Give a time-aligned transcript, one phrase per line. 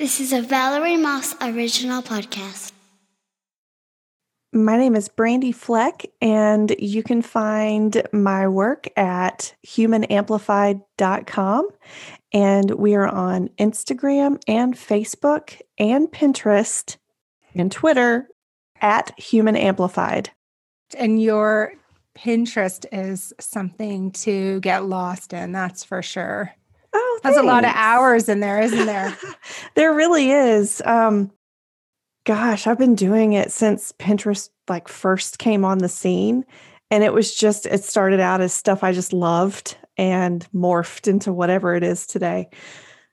[0.00, 2.72] This is a Valerie Moss original podcast.
[4.50, 11.68] My name is Brandy Fleck, and you can find my work at humanamplified.com.
[12.32, 16.96] And we are on Instagram and Facebook and Pinterest
[17.54, 18.26] and Twitter
[18.80, 20.30] at Human Amplified.
[20.96, 21.74] And your
[22.16, 26.54] Pinterest is something to get lost in, that's for sure.
[27.22, 29.16] That's a lot of hours in there, isn't there?
[29.74, 30.82] there really is.
[30.84, 31.30] Um,
[32.24, 36.44] gosh, I've been doing it since Pinterest like first came on the scene.
[36.90, 41.32] And it was just, it started out as stuff I just loved and morphed into
[41.32, 42.48] whatever it is today.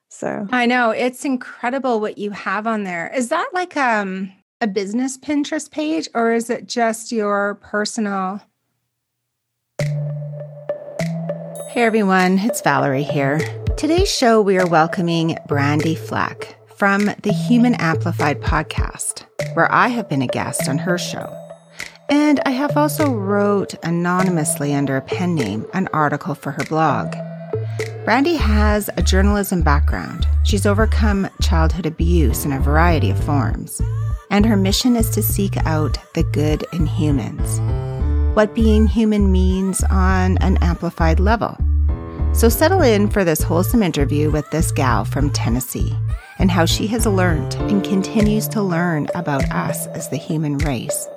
[0.10, 3.12] So I know it's incredible what you have on there.
[3.14, 4.32] Is that like um
[4.62, 8.42] a business Pinterest page or is it just your personal?
[11.70, 13.40] Hey everyone, it's Valerie here.
[13.78, 20.10] Today's show, we are welcoming Brandy Flack from the Human Amplified podcast, where I have
[20.10, 21.32] been a guest on her show.
[22.10, 27.16] And I have also wrote anonymously under a pen name an article for her blog.
[28.04, 30.28] Brandy has a journalism background.
[30.44, 33.80] She's overcome childhood abuse in a variety of forms.
[34.32, 37.60] And her mission is to seek out the good in humans.
[38.36, 41.56] What being human means on an amplified level.
[42.38, 45.98] So settle in for this wholesome interview with this gal from Tennessee
[46.38, 51.08] and how she has learned and continues to learn about us as the human race.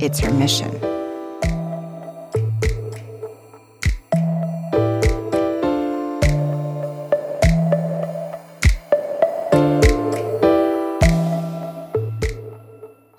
[0.00, 0.70] It's her mission.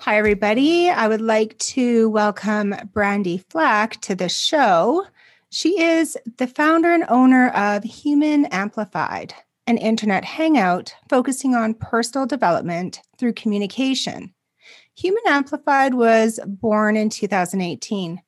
[0.00, 0.90] Hi, everybody.
[0.90, 5.06] I would like to welcome Brandy Flack to the show.
[5.54, 9.34] She is the founder and owner of Human Amplified,
[9.66, 14.32] an internet hangout focusing on personal development through communication.
[14.94, 18.22] Human Amplified was born in 2018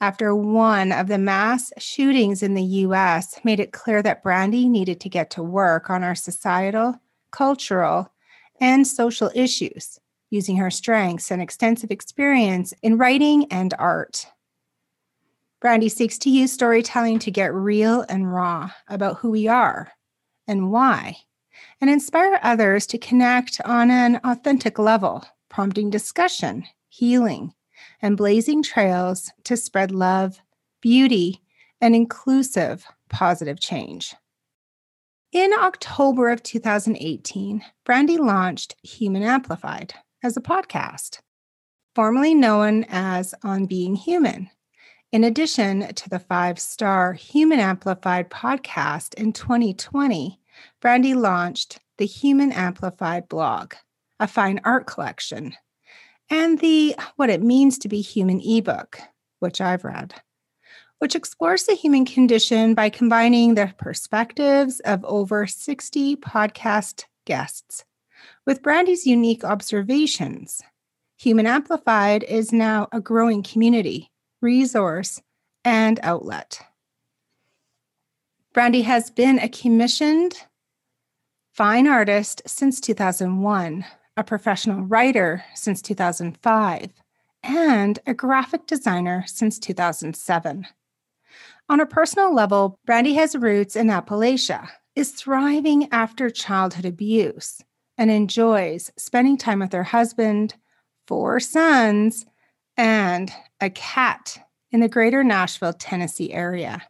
[0.00, 4.98] after one of the mass shootings in the US made it clear that Brandy needed
[5.02, 8.12] to get to work on our societal, cultural,
[8.60, 14.26] and social issues using her strengths and extensive experience in writing and art.
[15.60, 19.92] Brandy seeks to use storytelling to get real and raw about who we are
[20.46, 21.16] and why,
[21.80, 27.52] and inspire others to connect on an authentic level, prompting discussion, healing,
[28.00, 30.40] and blazing trails to spread love,
[30.80, 31.42] beauty,
[31.80, 34.14] and inclusive positive change.
[35.32, 41.18] In October of 2018, Brandy launched Human Amplified as a podcast,
[41.94, 44.50] formerly known as On Being Human.
[45.10, 50.38] In addition to the five star Human Amplified podcast in 2020,
[50.82, 53.72] Brandy launched the Human Amplified blog,
[54.20, 55.54] a fine art collection,
[56.28, 59.00] and the What It Means to Be Human ebook,
[59.38, 60.12] which I've read,
[60.98, 67.82] which explores the human condition by combining the perspectives of over 60 podcast guests
[68.44, 70.60] with Brandy's unique observations.
[71.16, 74.10] Human Amplified is now a growing community,
[74.40, 75.20] resource,
[75.64, 76.60] and outlet.
[78.52, 80.42] Brandy has been a commissioned
[81.52, 83.84] fine artist since 2001,
[84.16, 86.90] a professional writer since 2005,
[87.42, 90.66] and a graphic designer since 2007.
[91.68, 97.60] On a personal level, Brandy has roots in Appalachia, is thriving after childhood abuse,
[97.96, 100.54] and enjoys spending time with her husband,
[101.06, 102.24] four sons,
[102.78, 103.30] and
[103.60, 104.38] a cat
[104.70, 106.82] in the greater Nashville, Tennessee area.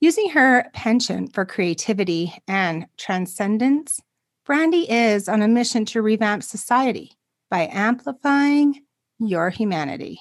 [0.00, 4.00] Using her penchant for creativity and transcendence,
[4.44, 7.12] Brandy is on a mission to revamp society
[7.48, 8.82] by amplifying
[9.18, 10.20] your humanity.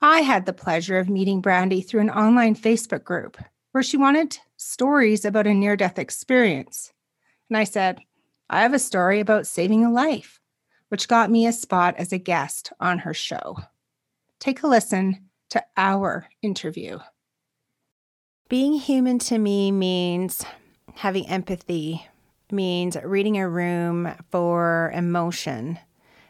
[0.00, 3.36] I had the pleasure of meeting Brandy through an online Facebook group
[3.72, 6.92] where she wanted stories about a near death experience.
[7.50, 8.00] And I said,
[8.48, 10.40] I have a story about saving a life,
[10.88, 13.56] which got me a spot as a guest on her show.
[14.38, 16.98] Take a listen to our interview.
[18.48, 20.44] Being human to me means
[20.94, 22.06] having empathy,
[22.50, 25.78] means reading a room for emotion,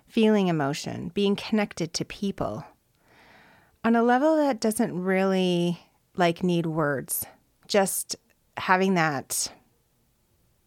[0.09, 2.65] feeling emotion, being connected to people
[3.85, 5.79] on a level that doesn't really
[6.17, 7.25] like need words,
[7.69, 8.17] just
[8.57, 9.53] having that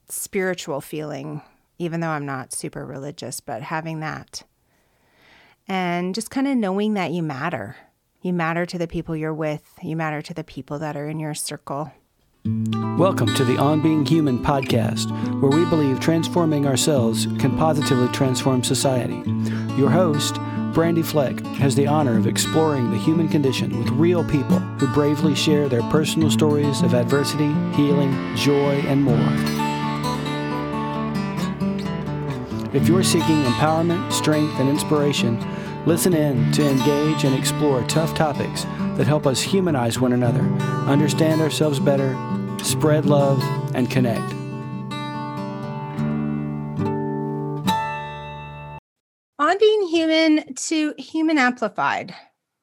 [0.07, 1.41] spiritual feeling,
[1.79, 4.43] even though I'm not super religious, but having that.
[5.65, 7.77] And just kind of knowing that you matter.
[8.21, 11.19] You matter to the people you're with, you matter to the people that are in
[11.19, 11.93] your circle.
[12.97, 15.09] Welcome to the On Being Human podcast,
[15.41, 19.23] where we believe transforming ourselves can positively transform society.
[19.77, 20.35] Your host,
[20.73, 25.33] Brandy Fleck, has the honor of exploring the human condition with real people who bravely
[25.33, 29.68] share their personal stories of adversity, healing, joy, and more.
[32.71, 35.43] If you're seeking empowerment, strength, and inspiration,
[35.87, 40.41] listen in to engage and explore tough topics that help us humanize one another,
[40.85, 42.15] understand ourselves better,
[42.61, 43.41] spread love,
[43.73, 44.33] and connect.
[49.39, 52.13] On being human to human amplified.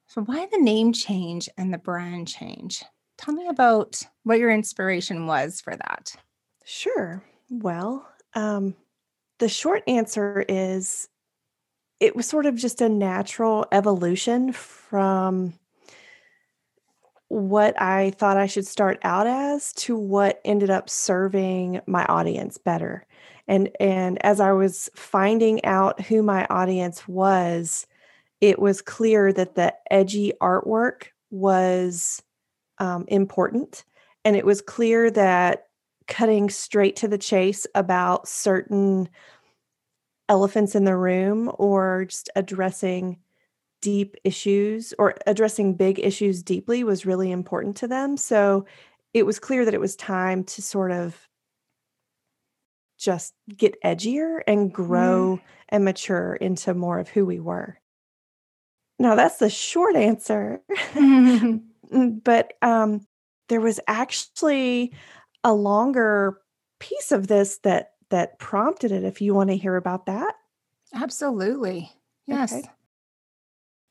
[0.06, 2.84] So, why the name change and the brand change?
[3.18, 6.14] Tell me about what your inspiration was for that.
[6.64, 7.24] Sure.
[7.50, 8.76] Well, um,
[9.38, 11.08] the short answer is
[12.00, 15.54] it was sort of just a natural evolution from
[17.28, 22.58] what I thought I should start out as to what ended up serving my audience
[22.58, 23.06] better.
[23.48, 27.86] And and as I was finding out who my audience was,
[28.40, 32.22] it was clear that the edgy artwork was
[32.78, 33.84] um, important,
[34.24, 35.65] and it was clear that
[36.08, 39.08] cutting straight to the chase about certain
[40.28, 43.18] elephants in the room or just addressing
[43.80, 48.16] deep issues or addressing big issues deeply was really important to them.
[48.16, 48.66] So
[49.14, 51.16] it was clear that it was time to sort of
[52.98, 55.42] just get edgier and grow mm.
[55.68, 57.78] and mature into more of who we were.
[58.98, 60.60] Now that's the short answer.
[61.92, 63.06] but um,
[63.48, 64.92] there was actually
[65.46, 66.40] a longer
[66.80, 70.34] piece of this that that prompted it if you want to hear about that.
[70.92, 71.90] Absolutely.
[72.26, 72.52] Yes.
[72.52, 72.68] Okay.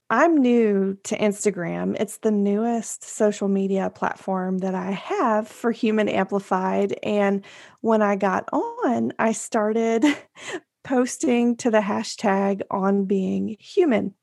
[0.09, 1.95] I'm new to Instagram.
[1.99, 6.99] It's the newest social media platform that I have for Human Amplified.
[7.01, 7.43] And
[7.81, 10.05] when I got on, I started
[10.83, 14.13] posting to the hashtag on being human.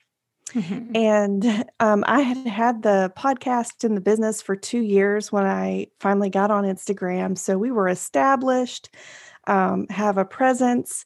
[0.51, 0.97] Mm-hmm.
[0.97, 5.87] And um, I had had the podcast in the business for two years when I
[6.01, 7.39] finally got on Instagram.
[7.39, 8.95] So we were established,
[9.47, 11.05] um, have a presence.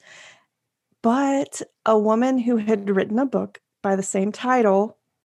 [1.02, 4.98] But a woman who had written a book by the same title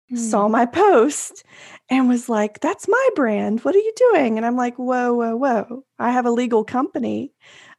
[0.10, 0.18] mm.
[0.18, 1.44] saw my post
[1.90, 3.62] and was like, That's my brand.
[3.62, 4.38] What are you doing?
[4.38, 5.84] And I'm like, Whoa, whoa, whoa.
[6.00, 7.34] I have a legal company.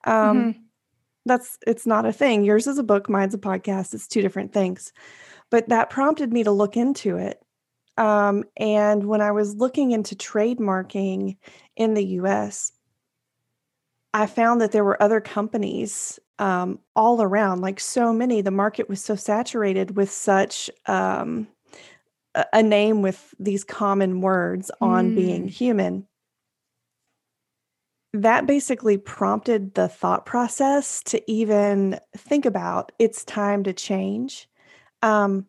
[0.04, 0.60] Um, mm-hmm.
[1.24, 2.44] That's it's not a thing.
[2.44, 3.94] Yours is a book, mine's a podcast.
[3.94, 4.92] It's two different things.
[5.50, 7.42] But that prompted me to look into it.
[7.96, 11.36] Um, and when I was looking into trademarking
[11.76, 12.72] in the US,
[14.14, 18.40] I found that there were other companies um, all around, like so many.
[18.40, 21.48] The market was so saturated with such um,
[22.52, 25.16] a name with these common words on mm.
[25.16, 26.06] being human.
[28.14, 34.48] That basically prompted the thought process to even think about it's time to change.
[35.02, 35.46] Um,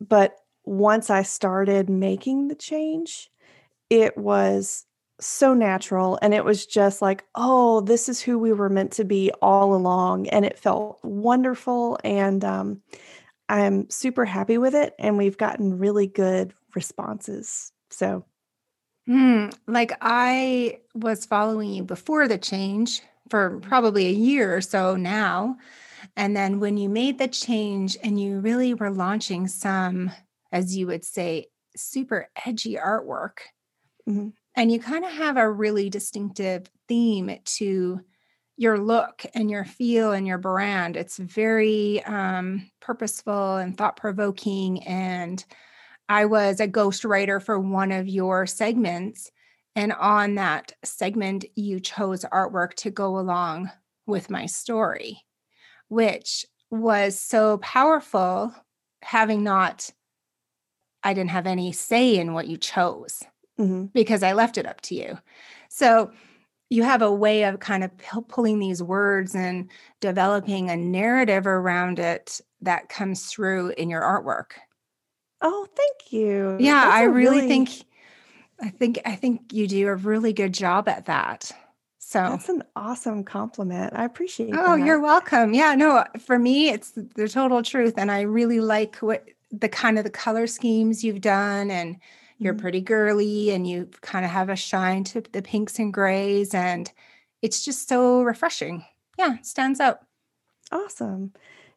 [0.00, 3.30] but once I started making the change,
[3.90, 4.86] it was
[5.20, 9.04] so natural and it was just like oh this is who we were meant to
[9.04, 12.80] be all along and it felt wonderful and um,
[13.48, 18.24] i'm super happy with it and we've gotten really good responses so
[19.08, 23.68] mm, like i was following you before the change for mm-hmm.
[23.68, 25.56] probably a year or so now
[26.16, 30.10] and then when you made the change and you really were launching some
[30.52, 33.38] as you would say super edgy artwork
[34.08, 34.28] mm-hmm
[34.58, 38.00] and you kind of have a really distinctive theme to
[38.56, 40.96] your look and your feel and your brand.
[40.96, 44.82] It's very um, purposeful and thought provoking.
[44.82, 45.44] And
[46.08, 49.30] I was a ghostwriter for one of your segments.
[49.76, 53.70] And on that segment, you chose artwork to go along
[54.06, 55.20] with my story,
[55.88, 58.54] which was so powerful,
[59.02, 59.90] having not,
[61.02, 63.22] I didn't have any say in what you chose
[63.58, 63.86] mm-hmm.
[63.86, 65.18] because I left it up to you.
[65.68, 66.10] So
[66.70, 67.90] you have a way of kind of
[68.28, 74.52] pulling these words and developing a narrative around it that comes through in your artwork.
[75.40, 76.56] Oh, thank you.
[76.60, 77.70] Yeah, That's I really, really think
[78.60, 81.52] I think I think you do a really good job at that.
[82.08, 83.92] So That's an awesome compliment.
[83.94, 84.86] I appreciate Oh, that.
[84.86, 85.52] you're welcome.
[85.52, 89.98] Yeah, no, for me it's the total truth and I really like what the kind
[89.98, 91.98] of the color schemes you've done and
[92.38, 92.62] you're mm-hmm.
[92.62, 96.90] pretty girly and you kind of have a shine to the pinks and grays and
[97.42, 98.86] it's just so refreshing
[99.18, 100.00] yeah stands out
[100.72, 101.32] awesome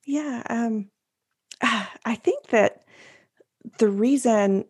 [0.06, 0.90] yeah um
[1.62, 2.84] i think that
[3.80, 4.66] the reason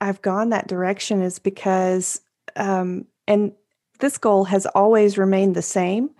[0.00, 2.20] i've gone that direction is because
[2.56, 3.52] um and
[3.98, 6.10] this goal has always remained the same,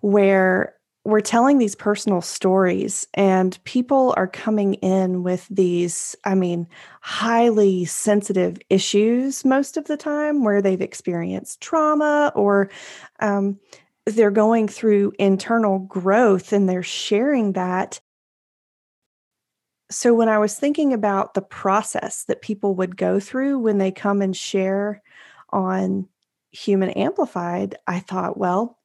[0.00, 0.74] where
[1.04, 6.64] we're telling these personal stories and people are coming in with these i mean
[7.00, 12.70] highly sensitive issues most of the time where they've experienced trauma or
[13.18, 13.58] um,
[14.06, 18.00] they're going through internal growth and they're sharing that.
[19.90, 23.92] So when i was thinking about the process that people would go through when they
[23.92, 25.02] come and share
[25.50, 26.08] on
[26.52, 28.78] human amplified i thought well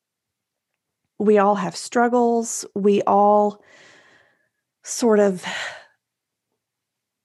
[1.19, 2.65] we all have struggles.
[2.75, 3.62] We all
[4.83, 5.43] sort of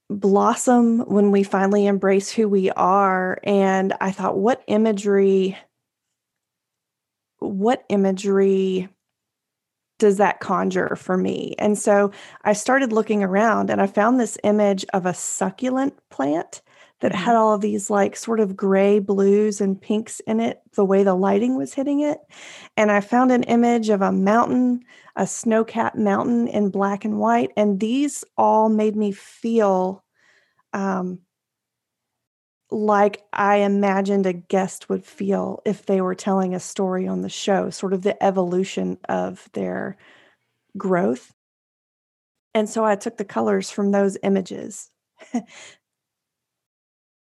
[0.09, 3.39] blossom when we finally embrace who we are.
[3.43, 5.57] And I thought, what imagery,
[7.39, 8.89] what imagery
[9.99, 11.55] does that conjure for me?
[11.59, 12.11] And so
[12.43, 16.61] I started looking around and I found this image of a succulent plant
[17.03, 17.21] that mm-hmm.
[17.21, 21.03] had all of these like sort of gray blues and pinks in it, the way
[21.03, 22.17] the lighting was hitting it.
[22.77, 24.85] And I found an image of a mountain,
[25.17, 27.51] a snow capped mountain in black and white.
[27.57, 30.01] And these all made me feel
[30.71, 31.19] um,
[32.71, 37.27] like I imagined a guest would feel if they were telling a story on the
[37.27, 39.97] show, sort of the evolution of their
[40.77, 41.33] growth.
[42.53, 44.89] And so I took the colors from those images.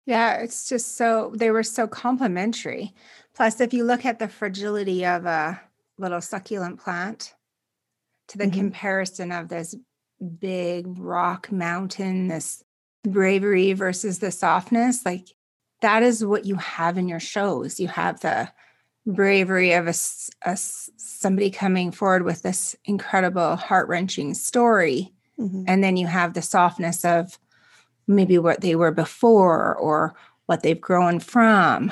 [0.05, 2.93] Yeah, it's just so they were so complementary.
[3.36, 5.62] Plus, if you look at the fragility of a
[5.98, 7.33] little succulent plant
[8.27, 8.60] to the mm-hmm.
[8.60, 9.75] comparison of this
[10.39, 12.63] big rock mountain, this
[13.03, 15.29] bravery versus the softness, like
[15.81, 17.79] that is what you have in your shows.
[17.79, 18.50] You have the
[19.05, 19.93] bravery of a,
[20.43, 25.63] a somebody coming forward with this incredible heart wrenching story, mm-hmm.
[25.67, 27.38] and then you have the softness of
[28.07, 30.13] maybe what they were before or
[30.45, 31.91] what they've grown from.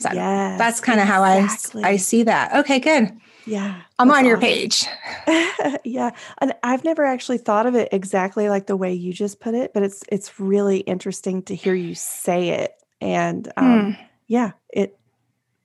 [0.00, 1.82] So yes, that's kind of exactly.
[1.82, 2.54] how I I see that.
[2.60, 3.12] Okay, good.
[3.46, 3.82] Yeah.
[3.98, 4.86] I'm on your page.
[5.84, 6.10] yeah.
[6.38, 9.72] And I've never actually thought of it exactly like the way you just put it,
[9.74, 12.72] but it's it's really interesting to hear you say it.
[13.00, 13.98] And um, mm.
[14.26, 14.98] yeah, it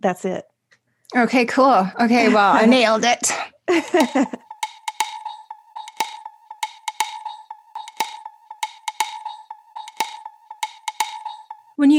[0.02, 0.46] that's it.
[1.16, 1.90] Okay, cool.
[2.00, 3.32] Okay, well, I nailed it.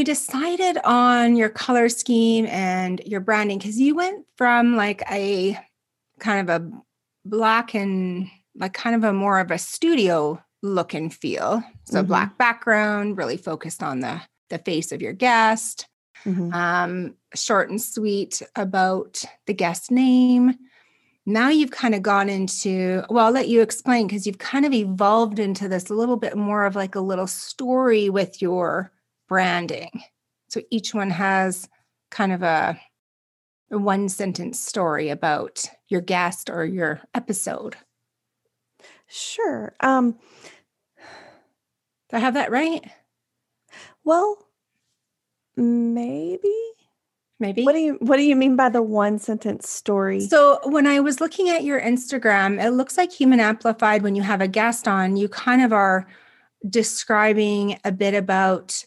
[0.06, 5.58] decided on your color scheme and your branding because you went from like a
[6.20, 6.70] kind of a
[7.24, 12.06] black and like kind of a more of a studio look and feel so mm-hmm.
[12.06, 15.88] black background really focused on the the face of your guest
[16.24, 16.54] mm-hmm.
[16.54, 20.54] um short and sweet about the guest name
[21.26, 24.72] now you've kind of gone into well i'll let you explain because you've kind of
[24.72, 28.92] evolved into this a little bit more of like a little story with your
[29.28, 30.02] branding.
[30.48, 31.68] So each one has
[32.10, 32.80] kind of a,
[33.70, 37.76] a one sentence story about your guest or your episode.
[39.08, 39.74] Sure.
[39.80, 40.18] Um,
[42.10, 42.84] Do I have that right?
[44.04, 44.38] Well,
[45.56, 46.54] maybe.
[47.38, 47.64] Maybe.
[47.64, 50.20] What do you what do you mean by the one sentence story?
[50.20, 54.22] So when I was looking at your Instagram, it looks like Human Amplified when you
[54.22, 56.06] have a guest on, you kind of are
[56.66, 58.85] describing a bit about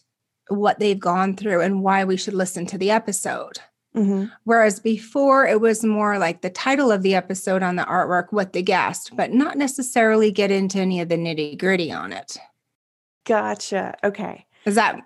[0.50, 3.58] what they've gone through and why we should listen to the episode.
[3.96, 4.26] Mm-hmm.
[4.44, 8.52] Whereas before, it was more like the title of the episode on the artwork, with
[8.52, 12.38] the guest, but not necessarily get into any of the nitty gritty on it.
[13.26, 13.96] Gotcha.
[14.04, 14.46] Okay.
[14.64, 15.00] Is that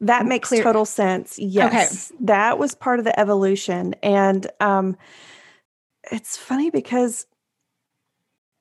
[0.00, 0.62] that makes clear?
[0.62, 1.38] total sense?
[1.38, 2.24] Yes, okay.
[2.26, 4.96] that was part of the evolution, and um,
[6.10, 7.26] it's funny because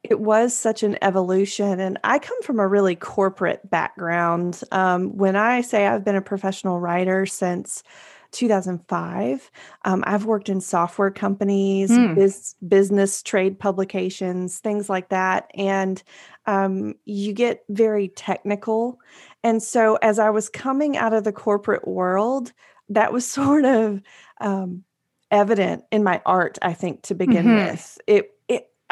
[0.03, 1.79] it was such an evolution.
[1.79, 4.61] And I come from a really corporate background.
[4.71, 7.83] Um, when I say I've been a professional writer since
[8.31, 9.49] 2005,
[9.85, 12.15] um, I've worked in software companies, mm.
[12.15, 15.49] biz, business trade publications, things like that.
[15.53, 16.03] And
[16.47, 18.99] um, you get very technical.
[19.43, 22.51] And so as I was coming out of the corporate world,
[22.89, 24.01] that was sort of
[24.41, 24.83] um,
[25.31, 27.71] evident in my art, I think, to begin mm-hmm.
[27.71, 27.97] with.
[28.05, 28.32] It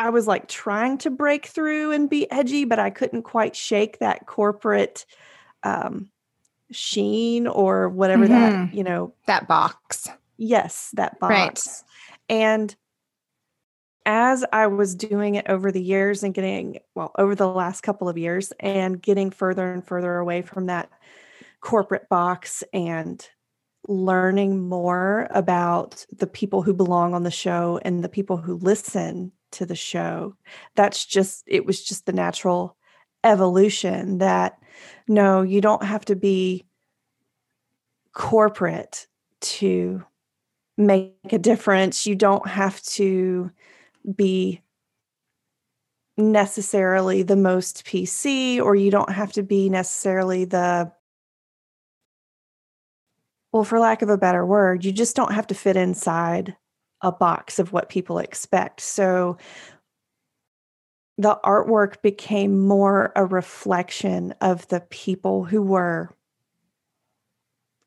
[0.01, 4.00] I was like trying to break through and be edgy, but I couldn't quite shake
[4.00, 5.05] that corporate
[5.62, 6.10] um,
[6.72, 8.34] sheen or whatever mm-hmm.
[8.34, 10.10] that, you know, that box.
[10.38, 11.84] Yes, that box.
[12.31, 12.36] Right.
[12.36, 12.75] And
[14.03, 18.10] as I was doing it over the years and getting, well, over the last couple
[18.10, 20.89] of years and getting further and further away from that
[21.60, 23.24] corporate box and
[23.88, 29.31] learning more about the people who belong on the show and the people who listen
[29.51, 30.36] to the show.
[30.75, 32.77] That's just, it was just the natural
[33.24, 34.58] evolution that
[35.08, 36.65] no, you don't have to be
[38.13, 39.08] corporate
[39.41, 40.03] to
[40.77, 42.05] make a difference.
[42.05, 43.51] You don't have to
[44.15, 44.62] be
[46.17, 50.91] necessarily the most PC or you don't have to be necessarily the
[53.51, 56.55] well, for lack of a better word, you just don't have to fit inside
[57.01, 58.81] a box of what people expect.
[58.81, 59.38] So
[61.17, 66.15] the artwork became more a reflection of the people who were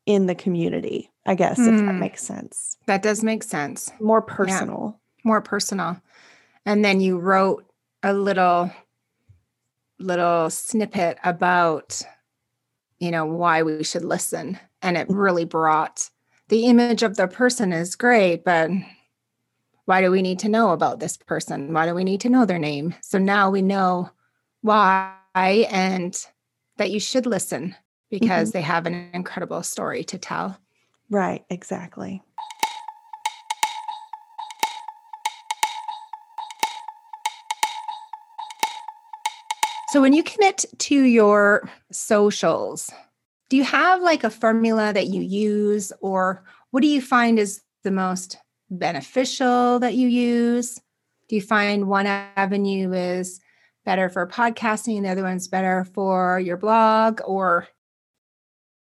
[0.05, 1.99] in the community, I guess, if that Hmm.
[1.99, 2.77] makes sense.
[2.85, 3.91] That does make sense.
[3.99, 4.99] More personal.
[5.23, 5.99] More personal.
[6.65, 7.65] And then you wrote
[8.03, 8.71] a little
[9.97, 12.01] little snippet about
[12.99, 16.09] you know why we should listen and it really brought
[16.49, 18.69] the image of the person is great but
[19.85, 21.71] why do we need to know about this person?
[21.73, 22.95] Why do we need to know their name?
[23.01, 24.09] So now we know
[24.61, 26.17] why and
[26.77, 27.75] that you should listen
[28.09, 28.57] because mm-hmm.
[28.57, 30.57] they have an incredible story to tell.
[31.09, 32.23] Right, exactly.
[39.89, 42.89] So when you commit to your socials,
[43.49, 47.61] do you have like a formula that you use or what do you find is
[47.83, 48.37] the most
[48.69, 50.79] beneficial that you use?
[51.27, 53.39] Do you find one avenue is
[53.85, 57.67] better for podcasting and the other one's better for your blog or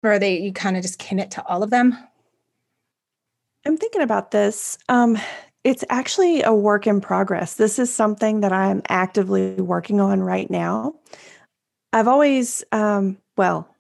[0.04, 1.98] are they you kind of just commit to all of them?
[3.66, 4.78] I'm thinking about this.
[4.88, 5.18] Um,
[5.64, 7.56] it's actually a work in progress.
[7.56, 10.96] This is something that I'm actively working on right now.
[11.92, 13.76] I've always, um, well,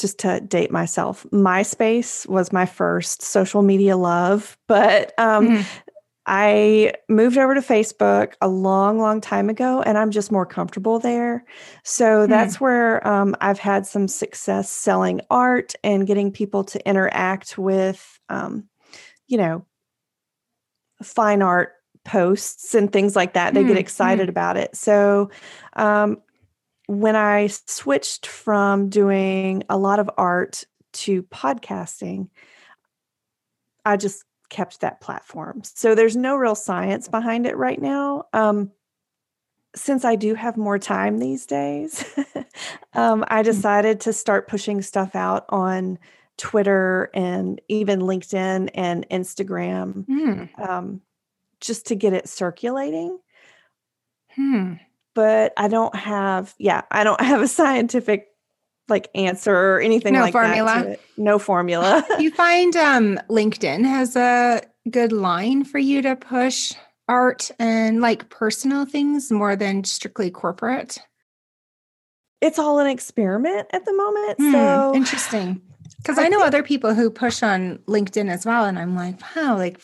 [0.00, 5.66] just to date myself, MySpace was my first social media love, but um, Mhm.
[6.26, 10.98] I moved over to Facebook a long, long time ago, and I'm just more comfortable
[10.98, 11.44] there.
[11.82, 12.28] So Hmm.
[12.28, 18.20] that's where um, I've had some success selling art and getting people to interact with,
[18.28, 18.68] um,
[19.28, 19.64] you know,
[21.02, 21.72] fine art
[22.04, 23.54] posts and things like that.
[23.54, 24.20] They Hmm, get hmm.
[24.20, 24.76] excited about it.
[24.76, 25.30] So
[25.74, 26.18] um,
[26.90, 32.30] when I switched from doing a lot of art to podcasting,
[33.84, 35.62] I just kept that platform.
[35.62, 38.24] So there's no real science behind it right now.
[38.32, 38.72] Um,
[39.76, 42.04] since I do have more time these days,
[42.94, 45.96] um, I decided to start pushing stuff out on
[46.38, 50.60] Twitter and even LinkedIn and Instagram Hmm.
[50.60, 51.02] um,
[51.60, 53.20] just to get it circulating.
[54.34, 54.74] Hmm.
[55.20, 58.28] But I don't have, yeah, I don't have a scientific
[58.88, 60.56] like answer or anything No like that.
[60.56, 60.96] formula?
[61.18, 62.02] No formula.
[62.18, 66.72] You find um, LinkedIn has a good line for you to push
[67.06, 70.98] art and like personal things more than strictly corporate?
[72.40, 74.36] it's all an experiment at the moment.
[74.38, 75.60] Hmm, so interesting.
[75.98, 78.64] Because I I, know think- other people who push on LinkedIn as well.
[78.64, 79.78] And I'm like, wow, like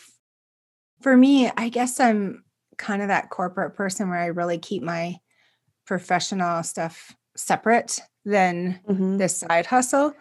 [1.01, 2.43] for me, I guess I'm
[2.79, 5.17] kind of that corporate person where I really keep my
[5.87, 9.17] professional stuff separate than Mhm.
[9.17, 10.13] this side hustle.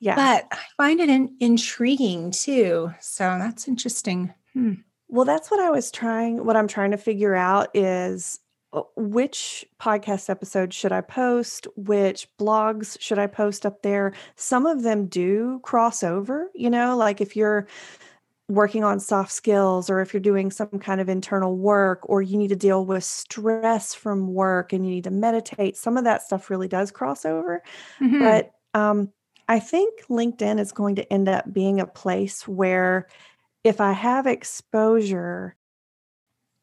[0.00, 0.14] yeah.
[0.14, 2.92] But I find it in, intriguing too.
[3.00, 4.32] So that's interesting.
[4.52, 4.74] Hmm.
[5.08, 6.44] Well, that's what I was trying.
[6.44, 8.38] What I'm trying to figure out is
[8.72, 11.66] uh, which podcast episode should I post?
[11.74, 14.12] Which blogs should I post up there?
[14.36, 17.66] Some of them do cross over, you know, like if you're
[18.48, 22.38] working on soft skills or if you're doing some kind of internal work or you
[22.38, 26.22] need to deal with stress from work and you need to meditate, some of that
[26.22, 27.62] stuff really does cross over.
[28.00, 28.18] Mhm.
[28.18, 29.12] But um,
[29.48, 33.06] I think LinkedIn is going to end up being a place where
[33.64, 35.56] if I have exposure,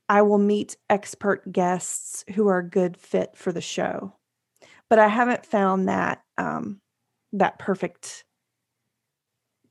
[0.08, 4.14] I will meet expert guests who are a good fit for the show.
[4.90, 6.82] But I haven't found that um,
[7.34, 8.26] that perfect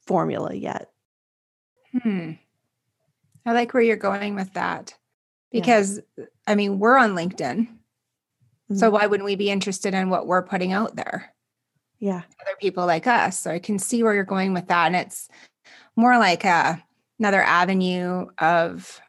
[0.06, 0.93] formula yet.
[2.02, 2.32] Hmm.
[3.46, 4.94] I like where you're going with that
[5.50, 5.60] Yeah.
[5.60, 6.00] because
[6.46, 7.68] I mean, we're on LinkedIn.
[8.74, 8.92] So Mhm.
[8.92, 11.30] why wouldn't we be interested in what we're putting out there?
[12.00, 13.38] yeah, Other people like us.
[13.38, 14.86] So I can see where you're going with that.
[14.88, 15.28] And it's
[15.96, 16.84] more like a,
[17.18, 19.00] another avenue of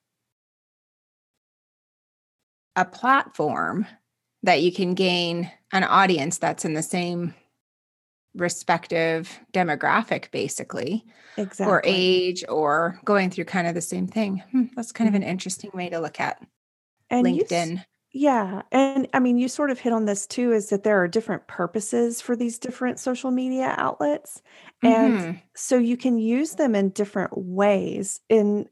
[2.77, 3.85] a platform
[4.43, 7.33] that you can gain an audience that's in the same
[8.35, 11.05] respective demographic, basically.
[11.37, 11.65] exactly.
[11.65, 14.39] or age or going through kind of the same thing.
[14.51, 16.41] Hmm, that's kind of an interesting way to look at
[17.09, 17.83] and you LinkedIn.
[18.13, 18.63] Yeah.
[18.71, 21.47] And I mean, you sort of hit on this too is that there are different
[21.47, 24.41] purposes for these different social media outlets.
[24.83, 25.41] And Mhm.
[25.55, 28.21] so you can use them in different ways.
[28.29, 28.69] And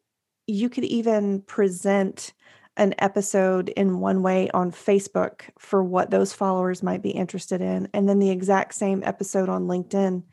[0.47, 2.33] you could even present
[2.77, 7.87] an episode in one way on Facebook for what those followers might be interested in.
[7.93, 10.23] And then the exact same episode on LinkedIn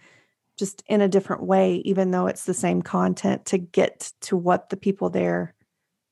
[0.59, 4.69] just in a different way, even though it's the same content to get to what
[4.69, 5.55] the people there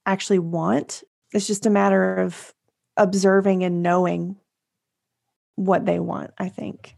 [0.06, 1.02] actually want.
[1.32, 2.54] It's just a matter of
[2.96, 4.36] observing and knowing
[5.56, 6.94] what they want, I think.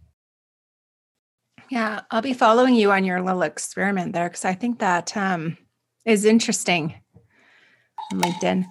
[1.70, 5.56] Yeah, I'll be following you on your little experiment there because I think that um,
[6.04, 6.94] is interesting
[8.12, 8.66] on LinkedIn.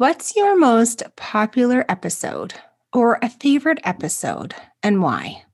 [0.00, 2.54] What's your most popular episode
[2.90, 5.44] or a favorite episode and why?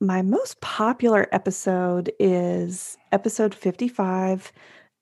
[0.00, 4.50] My most popular episode is episode 55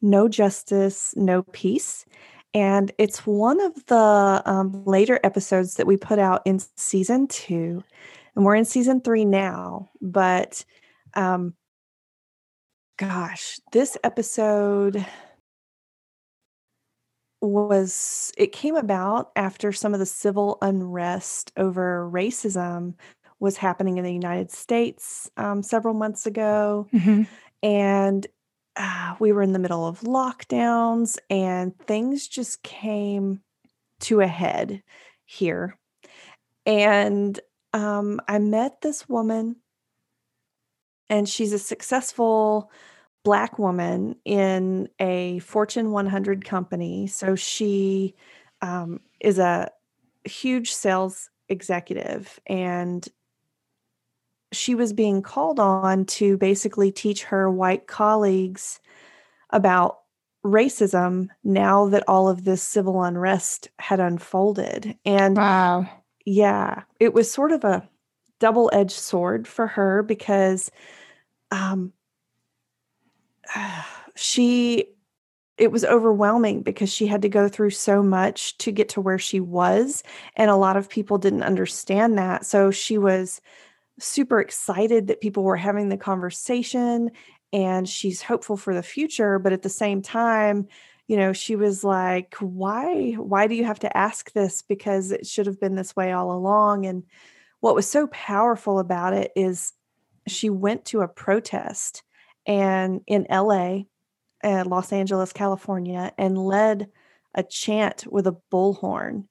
[0.03, 2.05] No Justice, No Peace.
[2.53, 7.83] And it's one of the um, later episodes that we put out in season two.
[8.37, 9.89] And we're in season three now.
[10.03, 10.67] But
[11.15, 11.55] um,
[12.99, 15.07] gosh, this episode
[17.41, 22.95] was it came about after some of the civil unrest over racism
[23.39, 26.87] was happening in the United States um, several months ago.
[26.93, 27.23] Mm-hmm.
[27.63, 28.27] And
[28.77, 33.41] uh, we were in the middle of lockdowns, and things just came
[34.01, 34.83] to a head
[35.25, 35.79] here.
[36.65, 37.39] And
[37.73, 39.57] um, I met this woman,
[41.09, 42.71] and she's a successful
[43.23, 47.07] Black woman in a Fortune 100 company.
[47.07, 48.15] So she
[48.63, 49.71] um, is a
[50.25, 53.07] huge sales executive and
[54.53, 58.81] she was being called on to basically teach her white colleagues
[59.51, 59.99] about
[60.45, 64.97] racism now that all of this civil unrest had unfolded.
[65.05, 65.89] And wow.
[66.27, 67.89] Yeah, it was sort of a
[68.39, 70.71] double edged sword for her because
[71.51, 71.93] um,
[74.17, 74.87] she
[75.57, 79.19] it was overwhelming because she had to go through so much to get to where
[79.19, 80.03] she was
[80.37, 82.47] and a lot of people didn't understand that.
[82.47, 83.43] So she was
[83.99, 87.11] super excited that people were having the conversation
[87.53, 90.67] and she's hopeful for the future but at the same time
[91.09, 94.63] you know she was like why why do you have to ask this?
[94.63, 96.87] Because it should have been this way all along.
[96.87, 97.03] And
[97.59, 99.73] what was so powerful about it is
[100.29, 102.05] she went to a protest
[102.47, 103.81] and in LA
[104.43, 106.89] uh, Los Angeles California and led
[107.35, 109.25] a chant with a bullhorn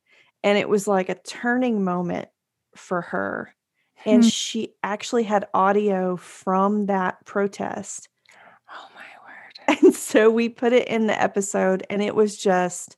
[0.43, 2.29] and it was like a turning moment
[2.75, 3.53] for her
[4.05, 4.29] and Hmm.
[4.29, 8.07] she actually had audio from that protest
[8.71, 9.01] Oh my
[9.73, 9.79] word.
[9.83, 12.95] and so we put it in the episode and it was just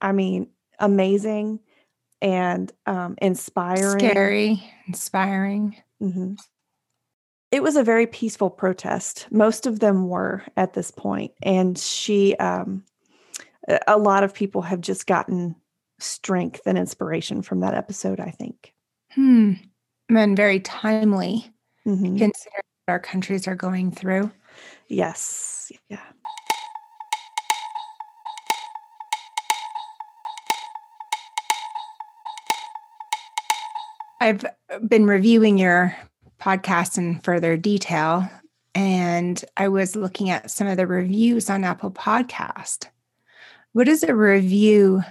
[0.00, 1.58] i mean amazing
[2.20, 5.76] and um inspiring Scary, inspiring.
[6.00, 6.38] Mhm.
[7.52, 12.34] It was a very peaceful protest most of them were at this point and she
[12.36, 12.82] um
[13.86, 15.54] a- lot of people have just gotten
[15.98, 18.72] strength and inspiration from that episode i think
[19.14, 19.52] Hmm.
[20.08, 21.52] And very timely
[21.86, 22.16] Mhm.
[22.18, 24.30] considering what our countries are going through.
[24.88, 26.00] yes yeah
[34.20, 34.44] I've
[34.86, 35.96] been reviewing your
[36.42, 38.28] podcast in further detail,
[38.74, 42.88] and I was looking at some of the reviews on Apple Podcast.
[43.72, 45.02] What is a review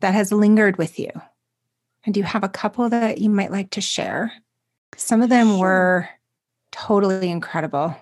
[0.00, 1.10] that has lingered with you?
[2.04, 4.32] And do you have a couple that you might like to share?
[4.96, 6.08] Some of them were
[6.72, 7.94] totally incredible.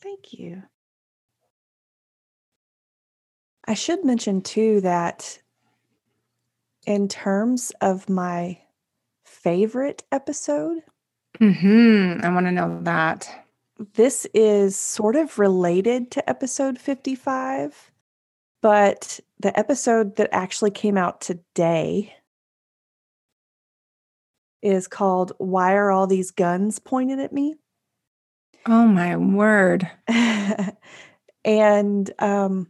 [0.00, 0.62] Thank you.
[3.66, 5.38] I should mention too that
[6.86, 8.58] in terms of my
[9.42, 10.82] favorite episode,
[11.38, 13.28] hmm I want to know that.
[13.94, 17.90] this is sort of related to episode 55,
[18.62, 22.14] but the episode that actually came out today
[24.62, 27.54] is called Why Are All These Guns Pointed at Me?
[28.66, 29.90] Oh my word.
[31.44, 32.68] and um,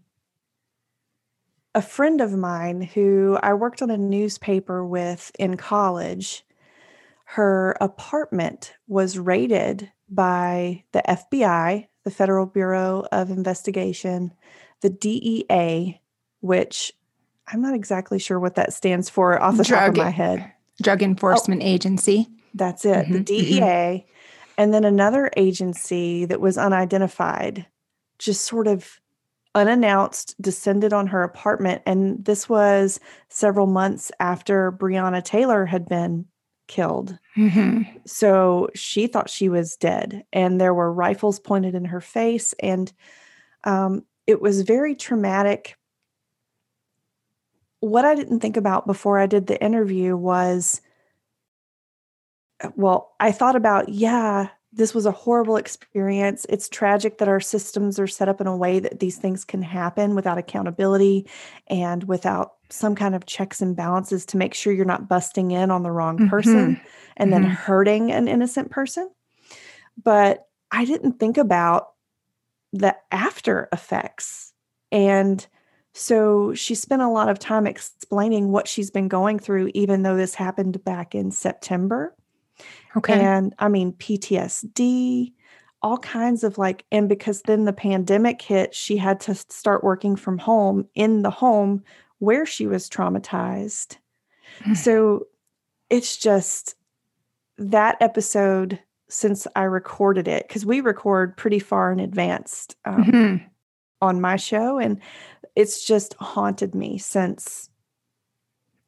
[1.74, 6.44] a friend of mine who I worked on a newspaper with in college,
[7.34, 14.32] her apartment was raided by the FBI, the Federal Bureau of Investigation,
[14.80, 16.00] the DEA,
[16.40, 16.92] which
[17.46, 20.50] I'm not exactly sure what that stands for off the top of Drug- my head.
[20.82, 22.26] Drug Enforcement Agency.
[22.54, 23.24] That's it, the Mhm, mhm.
[23.26, 24.06] DEA.
[24.58, 27.64] And then another agency that was unidentified,
[28.18, 28.98] just sort of
[29.54, 31.82] unannounced, descended on her apartment.
[31.86, 36.24] And this was several months after Breonna Taylor had been
[36.70, 37.18] killed.
[37.34, 42.54] hmm So she thought she was dead, and there were rifles pointed in her face.
[42.60, 42.90] And
[43.64, 45.76] um, it was very traumatic
[47.80, 50.82] what I didn't think about before I did the interview was
[52.76, 56.46] well, I thought about, yeah, this was a horrible experience.
[56.48, 59.62] It's tragic that our systems are set up in a way that these things can
[59.62, 61.28] happen without accountability
[61.66, 65.72] and without some kind of checks and balances to make sure you're not busting in
[65.72, 66.80] on the wrong person Mhm.
[67.16, 67.48] and then Mhm.
[67.50, 69.10] hurting an innocent person.
[70.02, 71.88] But I didn't think about
[72.72, 74.52] the after effects.
[74.92, 75.44] And
[75.92, 80.16] so she spent a lot of time explaining what she's been going through, even though
[80.16, 82.14] this happened back in September.
[82.96, 83.20] Okay.
[83.20, 85.32] And I mean, PTSD,
[85.82, 90.16] all kinds of like, and because then the pandemic hit, she had to start working
[90.16, 91.82] from home in the home
[92.18, 93.96] where she was traumatized.
[94.64, 94.76] Mm.
[94.76, 95.26] So
[95.88, 96.74] it's just
[97.58, 103.44] that episode since I recorded it, because we record pretty far in advance um, Mhm.
[104.00, 105.00] on my show, and
[105.56, 107.68] it's just haunted me since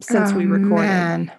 [0.01, 0.87] since we Oh, recorded.
[0.88, 1.33] man.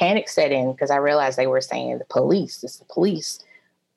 [0.00, 3.38] Panic set in because I realized they were saying the police, it's the police,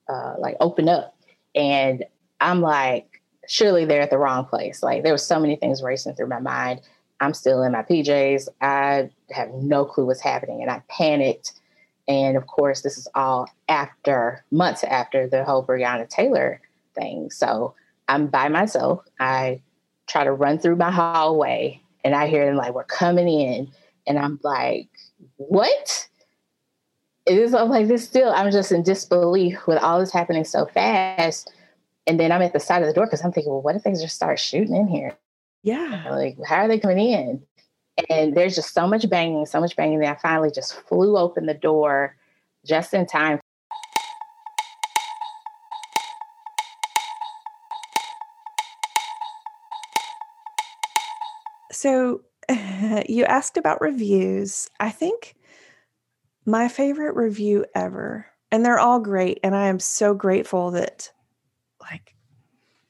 [0.09, 1.15] uh, like open up.
[1.55, 2.03] And
[2.41, 4.83] I'm like, surely they're at the wrong place.
[4.83, 6.81] Like there were so many things racing through my mind.
[7.21, 8.49] I'm still in my PJs.
[8.59, 10.61] I have no clue what's happening.
[10.61, 11.53] And I panicked.
[12.09, 16.59] And of course, this is all after months after the whole Breonna Taylor
[16.95, 17.31] thing.
[17.31, 17.75] So
[18.09, 19.05] I'm by myself.
[19.21, 19.61] I
[20.07, 23.71] try to run through my hallway and I hear them like, we're coming in.
[24.05, 24.89] And I'm like,
[25.37, 26.09] what?
[27.25, 30.65] It is I'm like this still, I'm just in disbelief with all this happening so
[30.65, 31.51] fast.
[32.05, 33.83] And then I'm at the side of the door because I'm thinking, well, what if
[33.83, 35.15] they just start shooting in here?
[35.63, 36.09] Yeah.
[36.09, 37.41] Like, how are they coming in?
[38.09, 41.45] And there's just so much banging, so much banging that I finally just flew open
[41.45, 42.17] the door
[42.65, 43.39] just in time.
[51.83, 52.21] So
[53.09, 54.69] you asked about reviews.
[54.79, 55.35] I think
[56.45, 61.11] my favorite review ever, and they're all great, and I am so grateful that
[61.81, 62.15] like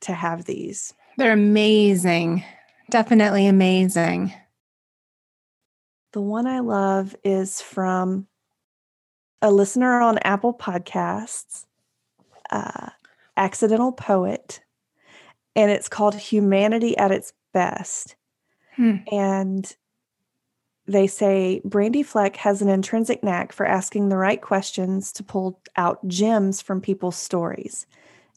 [0.01, 0.93] to have these.
[1.17, 2.43] They're amazing.
[2.91, 4.31] Definitely amazing.
[6.11, 8.27] The one I love is from
[9.41, 11.65] a listener on Apple Podcasts,
[12.51, 12.89] uh,
[13.35, 14.61] Accidental Poet,
[15.55, 18.17] and it's called Humanity at its Best.
[18.75, 18.97] Hmm.
[19.11, 19.75] And
[20.85, 25.59] they say Brandy Fleck has an intrinsic knack for asking the right questions to pull
[25.75, 27.85] out gems from people's stories.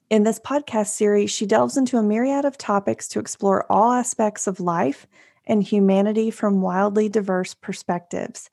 [0.08, 4.46] In this podcast series, she delves into a myriad of topics to explore all aspects
[4.46, 5.06] of life
[5.46, 8.48] and humanity from wildly diverse perspectives.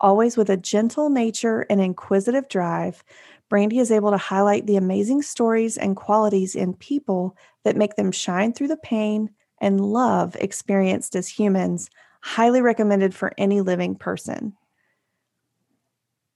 [0.00, 3.04] Always with a gentle nature and inquisitive drive,
[3.48, 8.12] Brandy is able to highlight the amazing stories and qualities in people that make them
[8.12, 11.90] shine through the pain and love experienced as humans.
[12.22, 14.54] Highly recommended for any living person.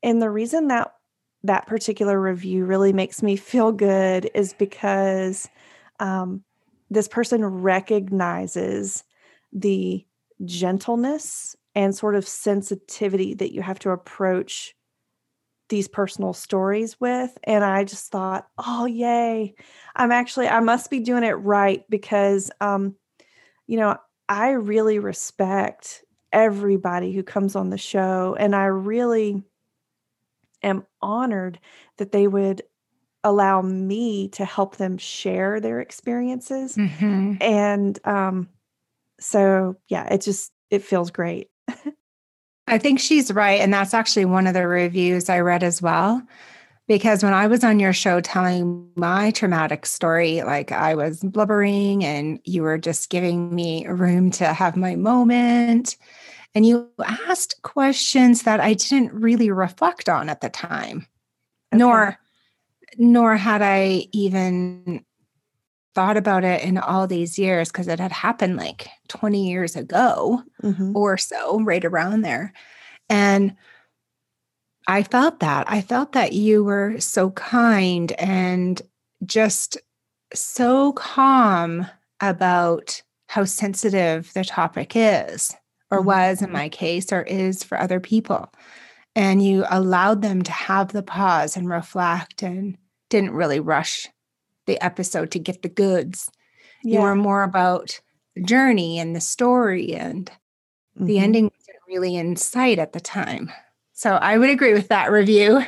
[0.03, 0.93] And the reason that
[1.45, 5.49] that particular review really makes me feel good is because
[6.01, 6.43] um,
[6.91, 9.05] this person recognizes
[9.53, 10.05] the
[10.45, 14.75] gentleness and sort of sensitivity that you have to approach
[15.69, 19.55] these personal stories with and i just thought oh yay
[19.97, 22.95] i'm actually i must be doing it right because um
[23.67, 23.97] you know
[24.29, 29.43] i really respect everybody who comes on the show and i really
[30.63, 31.59] am honored
[31.99, 32.63] that they would
[33.25, 37.39] allow me to help them share their experiences Mhm.
[37.41, 38.49] and um
[39.21, 41.51] so yeah it just it feels great
[42.69, 43.61] I think she's right.
[43.61, 46.23] And that's actually one of the reviews I read as well.
[46.89, 52.05] Because when I was on your show telling my traumatic story, like I was blubbering
[52.05, 55.97] and you were just giving me room to have my moment.
[56.55, 56.89] And you
[57.29, 61.07] asked questions that I didn't really reflect on at the time,
[61.73, 62.19] nor
[62.99, 65.05] nor had I even
[65.95, 70.43] thought about it in all these years because it had happened like 20 years ago
[70.63, 70.95] Mhm.
[70.97, 72.53] or so, right around there.
[73.11, 73.57] And
[74.89, 75.71] I felt that.
[75.71, 78.81] I felt that you were so kind and
[79.25, 79.79] just
[80.35, 81.87] so calm
[82.21, 85.55] about how sensitive the topic is,
[85.91, 86.07] or Mhm.
[86.07, 88.51] was in my case, or is for other people.
[89.15, 92.77] And you allowed them to have the pause and reflect and
[93.11, 94.09] didn't really rush
[94.67, 96.31] the episode to get the goods.
[96.83, 98.01] You were more about
[98.37, 100.31] the journey and the story and
[100.97, 101.23] the Mhm.
[101.23, 103.53] ending wasn't really in sight at the time.
[104.03, 105.63] So I would agree with that review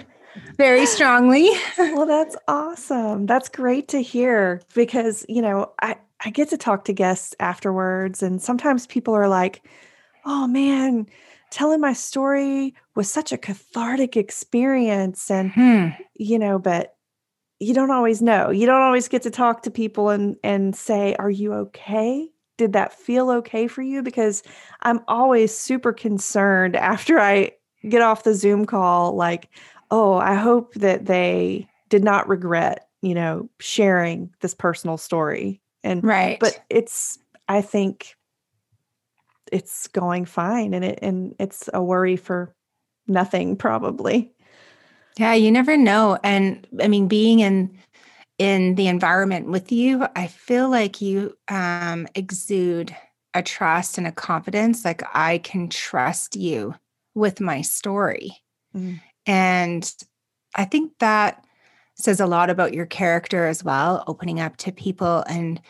[0.56, 1.48] very strongly.
[1.78, 5.94] well that's awesome that's great to hear because you know i
[6.24, 8.22] I get to talk to guests afterwards.
[8.22, 9.62] And sometimes people are like,
[10.24, 11.06] oh man,
[11.50, 15.30] telling my story was such a cathartic experience.
[15.30, 15.88] And, Hmm.
[16.14, 16.96] you know, but
[17.58, 18.50] you don't always know.
[18.50, 22.28] You don't always get to talk to people and and say, "Are you okay?
[22.58, 24.42] Did that feel okay for you?" Because
[24.82, 27.52] I'm always super concerned after I
[27.88, 29.48] get off the Zoom call like,
[29.90, 36.02] "Oh, I hope that they did not regret, you know, sharing this personal story." And
[36.02, 36.38] Right.
[36.40, 37.18] but it's
[37.48, 38.16] I think
[39.52, 42.54] it's going fine and it and it's a worry for
[43.06, 44.32] nothing probably.
[45.18, 46.18] Yeah, you never know.
[46.24, 47.78] And I mean, being in
[48.38, 52.94] in the environment with you, I feel like you um, exude
[53.32, 54.84] a trust and a confidence.
[54.84, 56.74] Like I can trust you
[57.14, 58.36] with my story,
[58.76, 59.00] Mm.
[59.26, 59.94] and
[60.54, 61.44] I think that
[61.96, 64.02] says a lot about your character as well.
[64.06, 65.60] Opening up to people, and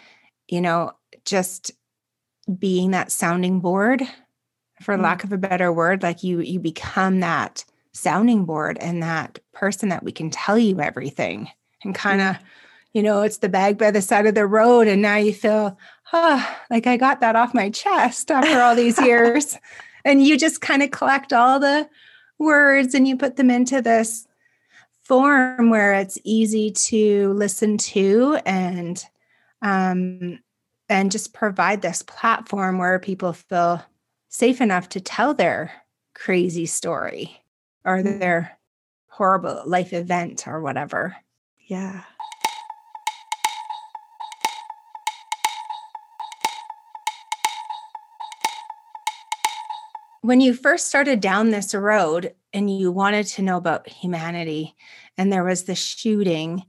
[0.49, 0.93] you know,
[1.25, 1.71] just
[2.59, 4.03] being that sounding board,
[4.83, 5.03] for Mm.
[5.03, 6.03] lack of a better word.
[6.03, 10.81] Like you, you become that sounding board and that person that we can tell you
[10.81, 11.49] everything
[11.85, 12.37] and kind of
[12.93, 15.79] you know it's the bag by the side of the road and now you feel
[16.13, 19.57] oh like i got that off my chest after all these years
[20.05, 21.89] and you just kind of collect all the
[22.39, 24.27] words and you put them into this
[25.03, 29.05] form where it's easy to listen to and
[29.63, 30.39] um
[30.89, 33.83] and just provide this platform where people feel
[34.29, 35.73] safe enough to tell their
[36.15, 37.43] crazy story
[37.85, 38.59] or their
[39.09, 41.17] horrible life event or whatever.
[41.67, 42.03] Yeah.
[50.25, 54.75] When you first started down this road and you wanted to know about humanity
[55.19, 56.65] and there was the shooting,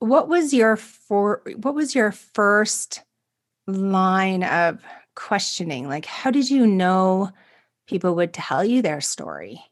[0.00, 3.04] what was your for what was your first
[3.68, 4.82] line of
[5.14, 5.86] questioning?
[5.86, 7.30] Like how did you know
[7.86, 9.62] people would tell you their story?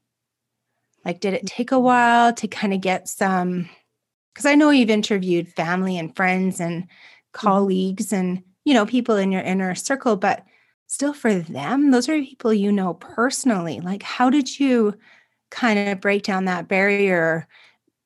[1.05, 1.49] Like did it mm.
[1.49, 3.69] take a while to kind of get some
[4.33, 6.89] because I know you've interviewed family and friends and mm.
[7.33, 10.45] colleagues and you know people in your inner circle but
[10.89, 11.93] still for them?
[11.93, 13.79] Those are people you know personally.
[13.79, 14.95] Like how did you
[15.51, 17.47] kind of break down that barrier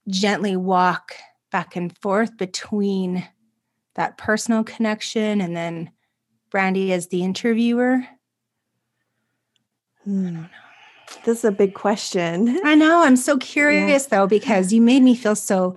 [0.09, 1.15] gently walk
[1.51, 3.27] back and forth between
[3.95, 5.91] that personal connection and then
[6.51, 8.05] brandy as the interviewer?
[10.05, 10.45] Hmm.
[11.25, 12.59] This is a big question.
[12.65, 13.03] i know.
[13.03, 15.77] I'm so curious though because you made me feel so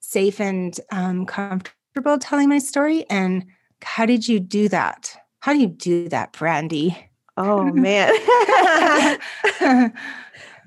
[0.00, 3.44] safe and um, comfortable telling my story and
[3.82, 6.96] how did you do that how do you do that brandy
[7.38, 8.12] Oh man.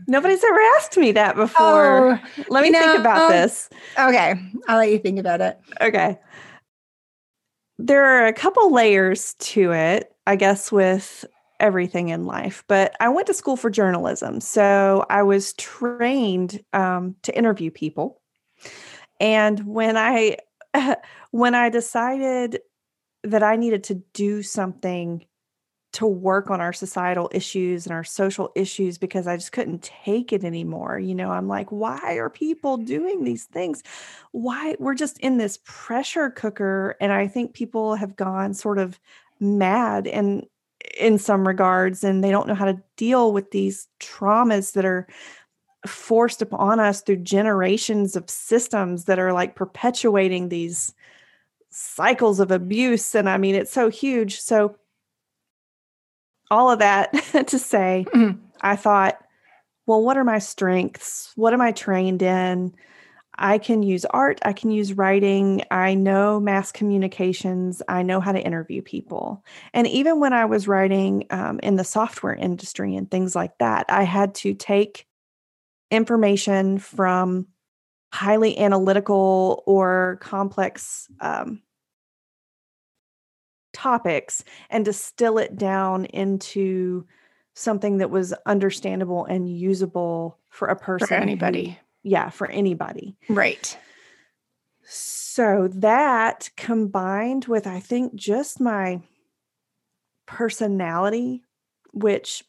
[0.07, 2.13] Nobody's ever asked me that before.
[2.13, 3.69] oh, Let me you think about um, this.
[3.99, 4.35] okay
[4.69, 6.17] i'll let you think about it Okay.
[7.77, 11.23] There are a couple layers to it, I guess, with
[11.59, 12.63] everything in life.
[12.67, 14.41] But I went to school for journalism.
[14.41, 18.21] So I was trained um, to interview people.
[19.19, 20.37] And when I
[21.31, 22.59] when I decided
[23.23, 25.25] that I needed to do something
[25.91, 30.31] to work on our societal issues and our social issues because I just couldn't take
[30.31, 30.99] it anymore.
[30.99, 33.81] You know, I'm like, why are people doing these things?
[34.31, 36.95] Why we're just in this pressure cooker.
[37.01, 38.99] And I think people have gone sort of
[39.39, 40.45] mad and
[40.97, 45.07] in some regards, and they don't know how to deal with these traumas that are
[45.85, 50.93] forced upon us through generations of systems that are like perpetuating these
[51.71, 53.15] cycles of abuse.
[53.15, 54.39] And I mean, it's so huge.
[54.39, 54.75] So
[56.51, 57.13] all of that
[57.47, 58.39] to say, Mhm.
[58.61, 59.17] I thought,
[59.85, 61.31] well, what are my strengths?
[61.35, 62.73] What am I trained in?
[63.41, 68.33] I can use art, I can use writing, I know mass communications, I know how
[68.33, 69.45] to interview people.
[69.73, 73.85] And even when I was writing um, in the software industry and things like that,
[73.87, 75.07] I had to take
[75.89, 77.47] information from
[78.11, 81.61] highly analytical or complex um,
[83.73, 87.05] topics and distill it down into
[87.53, 91.77] something that was understandable and usable for a person for who- anybody.
[92.03, 93.15] Yeah for anybody.
[93.27, 93.77] Right.
[94.83, 99.01] So that combined with i think just my
[100.25, 101.43] personality
[101.91, 102.43] which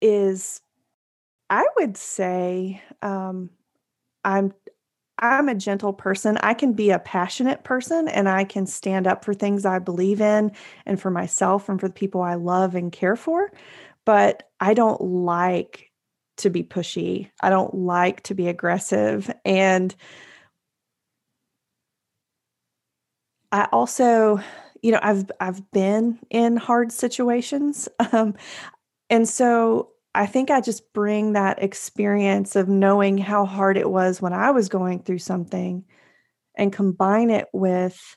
[0.00, 0.60] is
[1.50, 3.50] i would say um
[4.24, 4.52] i'm
[5.18, 9.24] i'm a gentle person i can be a passionate person and i can stand up
[9.24, 10.50] for things i believe in
[10.86, 13.50] and for myself and for the people i love and care for
[14.04, 15.90] but i don't like
[16.36, 19.94] to be pushy i don't like to be aggressive and
[23.52, 24.40] I also,
[24.82, 27.88] you know, I've I've been in hard situations.
[28.12, 28.34] Um,
[29.10, 34.22] and so I think I just bring that experience of knowing how hard it was
[34.22, 35.84] when I was going through something
[36.54, 38.16] and combine it with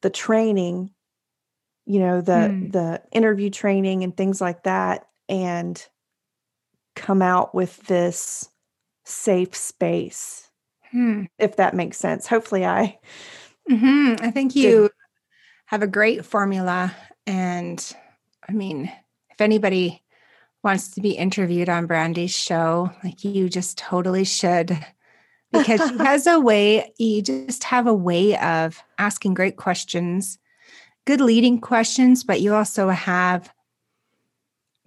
[0.00, 0.90] the training,
[1.84, 2.68] you know, the Hmm.
[2.68, 5.84] the interview training and things like that and
[6.96, 8.48] come out with this
[9.04, 10.48] safe space
[10.90, 11.24] Hmm.
[11.38, 12.26] if that makes sense.
[12.26, 12.98] Hopefully I
[13.68, 14.90] hmm I think Did- you
[15.66, 16.96] have a great formula.
[17.26, 17.94] And
[18.48, 18.90] I mean,
[19.30, 20.02] if anybody
[20.62, 24.76] wants to be interviewed on Brandy's show, like you just totally should.
[25.50, 30.38] Because she has a way, you just have a way of asking great questions,
[31.06, 33.50] good leading questions, but you also have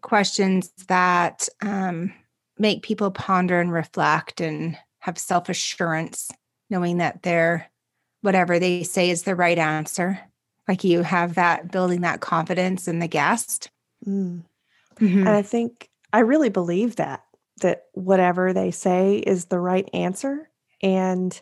[0.03, 2.13] questions that um,
[2.59, 6.29] make people ponder and reflect and have self assurance,
[6.69, 7.71] knowing that they're
[8.21, 10.19] whatever they say is the right answer.
[10.67, 13.71] Like you have that building that confidence in the guest.
[14.07, 14.43] mm.
[14.99, 15.19] Mhm.
[15.25, 17.23] And I think I really believe that
[17.61, 20.49] that whatever they say is the right answer
[20.81, 21.39] and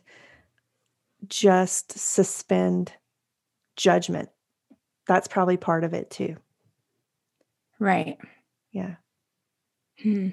[1.28, 2.94] just suspend
[3.76, 4.30] judgment.
[5.08, 6.36] That's probably part of it too.
[7.80, 8.18] Right.
[8.72, 8.96] Yeah.
[10.02, 10.30] Hmm.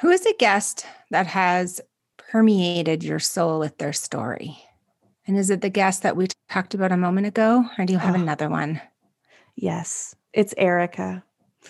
[0.00, 1.80] Who is a guest that has
[2.32, 4.58] permeated your soul with their story?
[5.26, 7.98] And is it the guest that we talked about a moment ago, or do you
[7.98, 8.18] have Oh.
[8.22, 8.80] another one?
[9.54, 10.16] Yes.
[10.32, 11.22] It's Erica.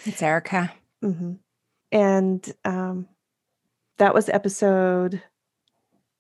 [0.05, 0.73] It's Erica.
[1.03, 1.33] hmm
[1.91, 3.09] And um,
[3.99, 5.21] that was episode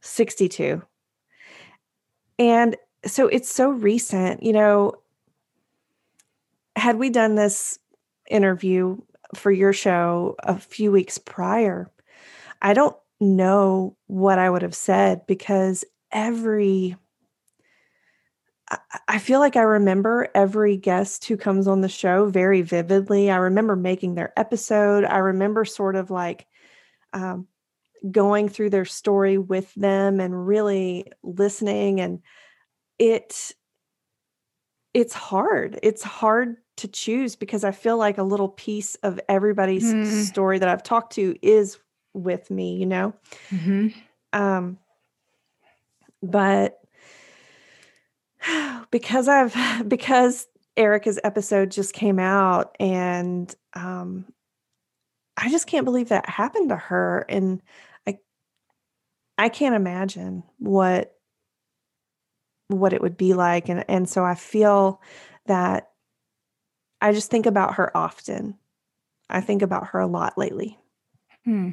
[0.01, 0.82] 62.
[2.40, 2.76] And
[3.07, 4.95] so it's so recent, you know.
[6.74, 7.78] Had we done this
[8.28, 8.97] interview
[9.36, 11.90] for your show a few weeks prior,
[12.61, 16.96] I don't know what I would have said because every
[19.08, 23.30] I- feel like I remember every guest who comes on the show very vividly.
[23.30, 25.04] I remember making their episode.
[25.04, 26.46] I remember sort of like
[27.12, 27.46] um,
[28.10, 32.00] going through their story with them and really listening.
[32.00, 32.20] And
[32.98, 33.52] it
[34.94, 35.78] it's hard.
[35.82, 40.06] It's hard to choose because I feel like a little piece of everybody's Mm.
[40.06, 41.78] story that I've talked to is
[42.14, 42.76] with me.
[42.76, 43.14] You know.
[43.50, 43.88] hmm
[44.32, 44.78] Um,
[46.22, 46.78] but
[48.90, 49.54] because I've
[49.88, 50.46] because
[50.76, 54.26] Erica's episode just came out and um
[55.36, 57.62] I just can't believe that happened to her and
[58.06, 58.18] I
[59.38, 61.14] I can't imagine what
[62.68, 65.00] what it would be like and and so I feel
[65.46, 65.88] that
[67.00, 68.56] I just think about her often.
[69.28, 70.78] I think about her a lot lately.
[71.44, 71.70] Hmm.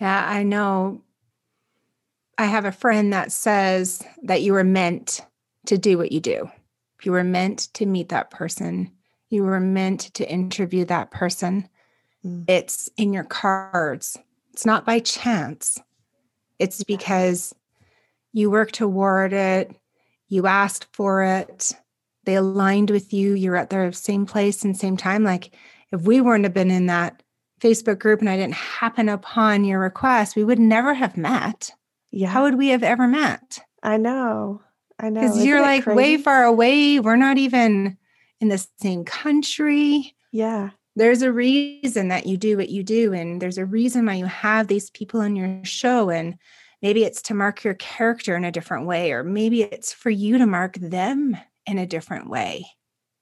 [0.00, 1.02] Yeah, I know.
[2.36, 5.20] I have a friend that says that you were meant
[5.66, 6.50] to do what you do.
[7.02, 8.92] You were meant to meet that person.
[9.28, 11.68] You were meant to interview that person.
[12.24, 12.48] Mm.
[12.48, 14.18] It's in your cards.
[14.52, 15.78] It's not by chance.
[16.58, 17.54] It's because
[18.32, 19.74] you worked toward it,
[20.28, 21.72] you asked for it,
[22.24, 25.24] they aligned with you, you're at the same place and same time.
[25.24, 25.54] Like
[25.92, 27.22] if we weren't have been in that
[27.60, 31.70] Facebook group and I didn't happen upon your request, we would never have met.
[32.10, 32.28] Yeah.
[32.28, 33.60] How would we have ever met?
[33.82, 34.62] I know.
[34.98, 35.20] I know.
[35.20, 37.00] Because you're like way far away.
[37.00, 37.96] We're not even
[38.40, 40.14] in the same country.
[40.32, 40.70] Yeah.
[40.96, 43.12] There's a reason that you do what you do.
[43.12, 46.10] And there's a reason why you have these people in your show.
[46.10, 46.36] And
[46.82, 50.38] maybe it's to mark your character in a different way, or maybe it's for you
[50.38, 51.36] to mark them
[51.66, 52.66] in a different way.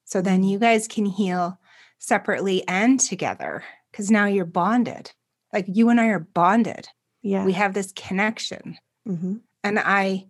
[0.05, 0.49] So then mm.
[0.49, 1.59] you guys can heal
[1.99, 3.63] separately and together
[3.97, 5.11] because now you're bonded.
[5.51, 6.87] Like you and I are bonded.
[7.23, 7.43] Yeah.
[7.43, 8.77] We have this connection.
[9.07, 10.27] hmm And I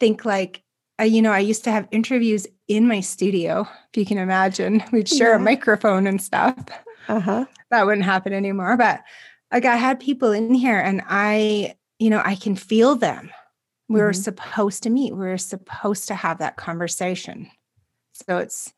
[0.00, 0.64] think like,
[0.98, 4.82] I, you know, I used to have interviews in my studio, if you can imagine.
[4.92, 5.36] We'd share Yeah.
[5.36, 6.56] a microphone and stuff.
[7.06, 7.44] Uh huh.
[7.70, 8.76] That wouldn't happen anymore.
[8.76, 9.04] But
[9.52, 13.30] like I had people in here and I, you know, I can feel them.
[13.88, 14.24] We were Mhm.
[14.24, 15.12] supposed to meet.
[15.12, 17.48] We were supposed to have that conversation.
[18.12, 18.72] So it's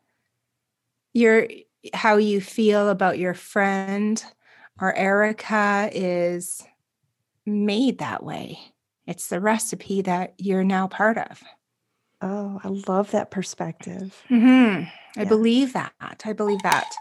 [1.14, 1.46] your
[1.94, 4.22] how you feel about your friend
[4.80, 6.62] or Erica is
[7.44, 8.58] made that way.
[9.06, 11.42] It's the recipe that you're now part of.
[12.20, 14.24] Oh, I love that perspective.
[14.28, 14.82] hmm
[15.16, 15.24] I Yeah.
[15.28, 15.92] believe that.
[16.24, 16.92] I believe that.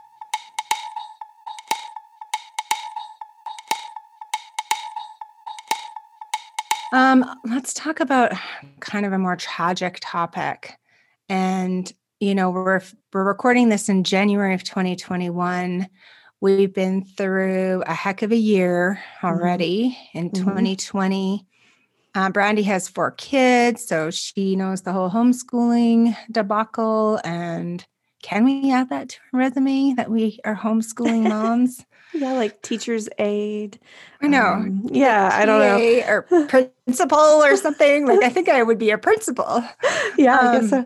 [6.94, 8.32] Um, let's talk about
[8.80, 10.78] kind of a more tragic topic.
[11.28, 12.82] And you know, we're
[13.14, 15.88] we're recording this in January of 2021.
[16.42, 20.34] We've been through a heck of a year already in Mhm.
[20.46, 21.46] 2020.
[22.14, 27.20] Uh, Brandy has four kids, so she knows the whole homeschooling debacle.
[27.26, 27.86] And
[28.22, 31.86] can we add that to our resume that we are homeschooling moms?
[32.14, 33.78] Yeah, like teacher's aid.
[34.22, 34.46] I know.
[34.54, 36.04] Um, yeah, I don't know.
[36.08, 38.08] Or principal or something.
[38.08, 39.64] Like I think I would be a principal.
[40.18, 40.86] Yeah, I guess Um,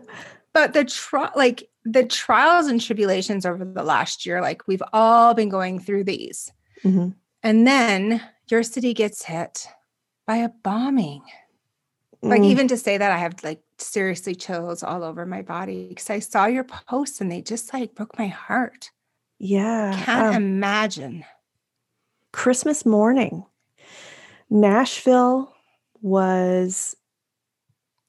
[0.52, 5.34] But the tri- like the trials and tribulations over the last year, like we've all
[5.34, 6.52] been going through these.
[6.84, 7.14] Mhm.
[7.42, 9.66] And then your city gets hit
[10.26, 11.22] by a bombing.
[12.22, 15.88] Like Mm, even to say that I have like seriously chills all over my body
[15.88, 18.90] because I saw your posts and they just like broke my heart.
[19.38, 19.98] yeah.
[20.04, 21.24] Can't um, imagine.
[22.32, 23.44] Christmas morning,
[24.50, 25.54] Nashville
[26.02, 26.94] was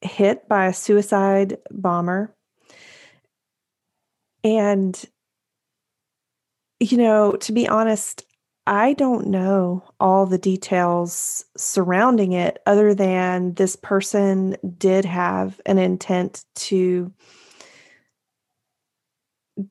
[0.01, 2.35] hit by a suicide bomber.
[4.43, 4.99] And,
[6.79, 8.25] you know, to be honest,
[8.67, 15.77] I don't know all the details surrounding it other than this person did have an
[15.77, 17.11] intent to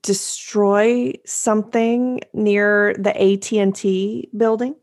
[0.01, 4.75] destroy something near the AT&T building.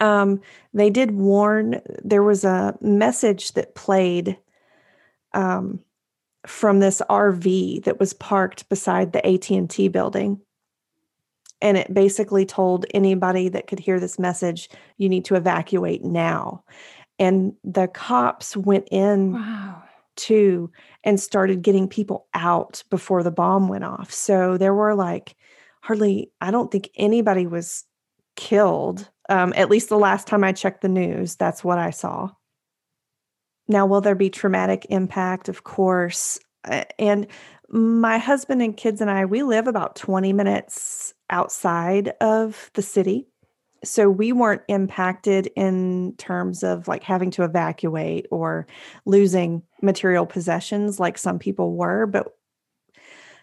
[0.00, 0.40] Um,
[0.72, 4.36] they did warn there was a message that played
[5.32, 5.80] um,
[6.46, 10.40] from this RV that was parked beside the AT&T building.
[11.62, 14.68] And it basically told anybody that could hear this message,
[14.98, 16.64] you need to evacuate now.
[17.18, 19.82] And the cops went in Wow.
[20.16, 20.70] too
[21.04, 24.12] and started getting people out before the bomb went off.
[24.12, 25.36] So there were like
[25.80, 27.84] hardly, I don't think anybody was
[28.36, 29.08] killed.
[29.28, 32.30] Um, at least the last time I checked the news, that's what I saw.
[33.68, 35.48] Now, will there be traumatic impact?
[35.48, 36.38] Of course.
[36.64, 37.26] Uh, And
[37.68, 43.26] my husband and kids and I, we live about 20 minutes outside of the city.
[43.82, 48.66] So we weren't impacted in terms of like having to evacuate or
[49.04, 52.06] losing material possessions like some people were.
[52.06, 52.28] But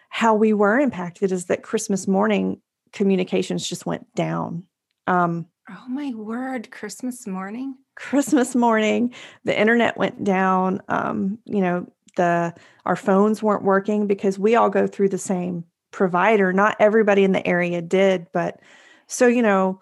[0.09, 2.61] how we were impacted is that Christmas morning
[2.91, 4.63] communications just went down.
[5.07, 7.76] Um, Oh my word, Christmas morning.
[7.95, 9.13] Christmas morning,
[9.45, 10.82] the internet went down.
[10.89, 12.53] Um, you know, the
[12.86, 16.51] our phones weren't working because we all go through the same provider.
[16.51, 18.59] Not everybody in the area did, but
[19.07, 19.80] so you know,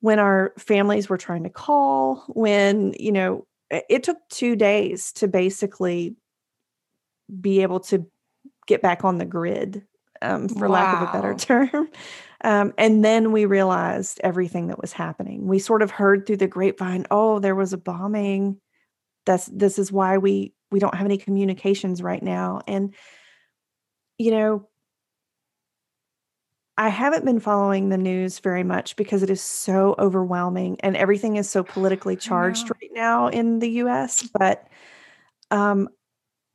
[0.00, 5.28] when our families were trying to call, when you know, it, took two days to
[5.28, 6.16] basically
[7.40, 8.04] be able to
[8.66, 9.86] get back on the grid,
[10.22, 11.34] um, for lack of a better
[11.70, 11.88] term.
[12.42, 15.46] Um, and then we realized everything that was happening.
[15.46, 18.60] We sort of heard through the grapevine, oh, there was a bombing.
[19.26, 22.60] That's this is why we we don't have any communications right now.
[22.66, 22.94] And
[24.18, 24.68] you know,
[26.76, 31.36] I haven't been following the news very much because it is so overwhelming and everything
[31.36, 34.22] is so politically charged right now in the US.
[34.32, 34.66] But
[35.50, 35.88] um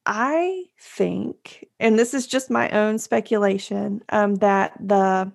[0.06, 5.32] I think, and this is just my own speculation, um, that the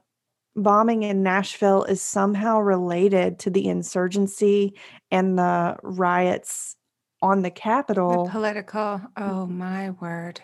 [0.57, 4.74] bombing in Nashville is somehow related to the insurgency
[5.11, 6.76] and the riots
[7.22, 8.24] on the Capitol.
[8.24, 9.01] The political.
[9.16, 10.40] Oh my word.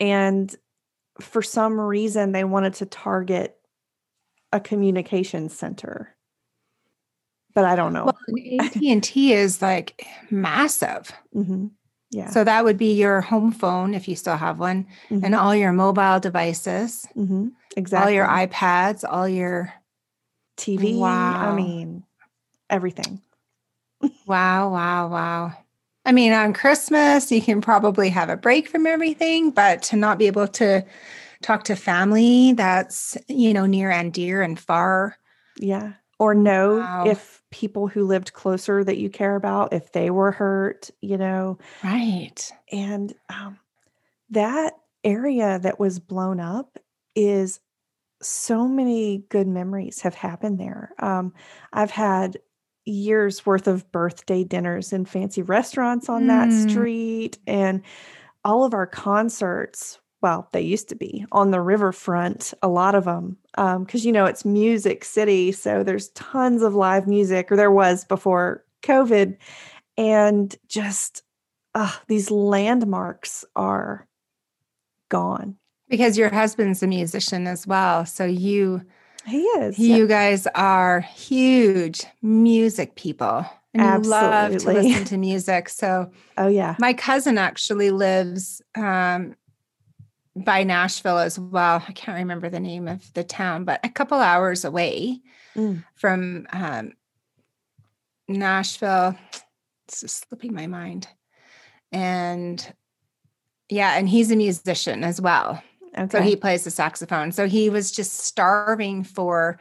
[0.00, 0.54] and
[1.20, 3.56] for some reason, they wanted to target
[4.52, 6.16] a communications center.
[7.54, 8.06] But I don't know.
[8.06, 8.16] Well,
[8.60, 11.12] AT and T is like massive.
[11.32, 11.70] Mhm.
[12.14, 12.30] Yeah.
[12.30, 15.24] So that would be your home phone if you still have one, Mhm.
[15.24, 17.52] and all your mobile devices, Mhm.
[17.76, 18.04] exactly.
[18.04, 19.72] all your iPads, all your
[20.56, 20.96] TV.
[21.00, 21.34] Wow.
[21.40, 22.04] I mean,
[22.70, 23.20] everything.
[24.26, 25.52] wow, wow, wow.
[26.04, 30.18] I mean, on Christmas, you can probably have a break from everything, but to not
[30.18, 30.84] be able to
[31.42, 35.16] talk to family that's, you know, near and dear and far.
[35.58, 35.94] Yeah.
[36.20, 37.04] Or know Wow.
[37.08, 41.58] if people who lived closer that you care about, if they were hurt, you know,
[41.82, 42.50] Right.
[42.72, 43.58] and um,
[44.30, 44.74] that
[45.04, 46.78] area that was blown up
[47.14, 47.60] is
[48.22, 50.92] so many good memories have happened there.
[51.00, 51.34] Um,
[51.72, 52.38] I've had
[52.86, 56.52] years worth of birthday dinners in fancy restaurants on that Mm.
[56.52, 57.82] street, and
[58.44, 60.00] all of our concerts.
[60.24, 64.24] Well, they used to be on the riverfront, a lot of them, because you know
[64.24, 69.36] it's Music City, so there's tons of live music, or there was before COVID,
[69.98, 71.24] and just
[71.74, 74.08] uh, these landmarks are
[75.10, 75.56] gone.
[75.90, 78.06] Because your husband's a musician as well.
[78.06, 78.80] So you
[79.26, 79.78] He is.
[79.78, 79.96] yeah.
[79.96, 83.44] you guys are huge music people.
[83.74, 85.68] And you love to listen to music.
[85.68, 86.76] So Oh yeah.
[86.78, 89.34] my cousin actually lives um
[90.36, 91.82] by Nashville as well.
[91.86, 95.20] I can't remember the name of the town, but a couple hours away
[95.56, 95.84] Mm.
[95.94, 96.92] from um,
[98.28, 99.16] Nashville.
[99.86, 101.06] It's just slipping my mind.
[101.92, 102.74] And
[103.68, 105.62] yeah, and he's a musician as well.
[105.96, 106.08] Okay.
[106.10, 107.30] So he plays the saxophone.
[107.30, 109.60] So he was just starving for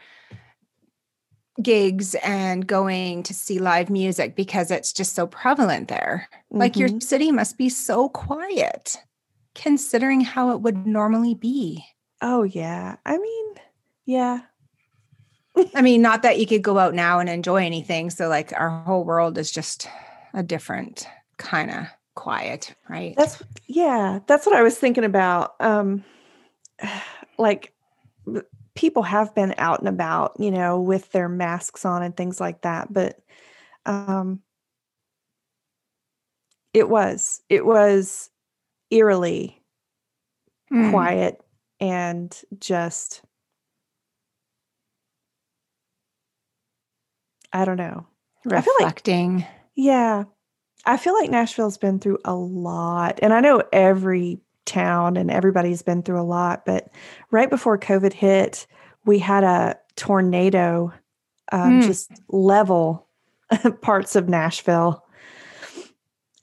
[1.62, 6.28] gigs and going to see live music because it's just so prevalent there.
[6.50, 7.04] Like your Mhm.
[7.04, 8.98] city must be so quiet
[9.56, 11.86] considering how it would normally be.
[12.22, 12.96] Oh yeah.
[13.06, 13.56] I mean,
[14.06, 14.42] yeah.
[15.76, 18.10] I mean, not that you could go out now and enjoy anything.
[18.10, 19.88] So, like, our whole world is just
[20.34, 21.86] a different kind of
[22.16, 23.16] quiet, right?
[23.16, 25.56] That's yeah, that's what I was thinking about.
[25.60, 26.04] Um
[27.38, 27.74] like
[28.76, 32.62] people have been out and about, you know, with their masks on and things like
[32.62, 33.20] that, but
[33.86, 34.42] um
[36.74, 38.30] it was it was
[38.94, 39.60] eerily
[40.72, 40.92] Mm.
[40.92, 41.42] quiet
[41.80, 43.22] and just
[47.52, 48.08] I don't know.
[48.46, 49.46] I feel like- reflecting.
[49.76, 50.24] Yeah.
[50.86, 53.20] I feel like Nashville's been through a lot.
[53.22, 56.90] And I know every town and everybody's been through a lot, but
[57.32, 58.68] right before COVID hit,
[59.06, 60.92] we had a tornado
[61.52, 61.88] um, Hmm.
[61.88, 63.08] just level
[63.82, 65.04] parts of Nashville.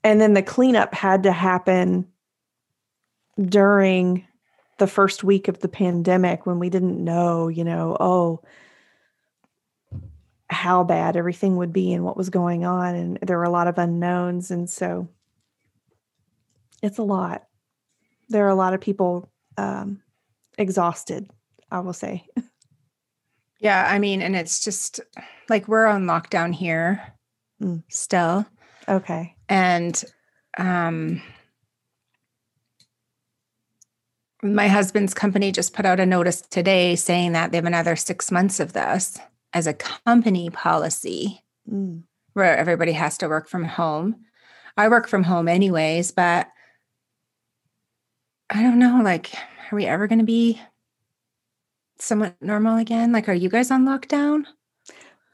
[0.03, 2.07] And then the cleanup had to happen
[3.39, 4.27] during
[4.77, 8.41] the first week of the pandemic when we didn't know, you know, oh,
[10.49, 12.95] how bad everything would be and what was going on.
[12.95, 14.51] And there were a lot of unknowns.
[14.51, 15.07] And so
[16.83, 17.43] it's a lot.
[18.29, 20.01] There are a lot of people um,
[20.57, 21.29] exhausted,
[21.69, 22.25] I will say.
[23.59, 23.85] Yeah.
[23.87, 24.99] I mean, and it's just
[25.47, 27.13] like we're on lockdown here
[27.61, 27.83] Mm.
[27.89, 28.45] still.
[28.89, 29.35] Okay.
[29.47, 30.03] And
[30.57, 31.21] um,
[34.43, 38.31] my husband's company just put out a notice today saying that they have another six
[38.31, 39.17] months of this
[39.53, 42.03] as a company policy Mm.
[42.33, 44.15] where everybody has to work from home.
[44.75, 46.47] I work from home anyways, but
[48.49, 49.01] I don't know.
[49.03, 49.31] Like,
[49.71, 50.59] are we ever going to be
[51.99, 53.11] somewhat normal again?
[53.11, 54.45] Like, are you guys on lockdown?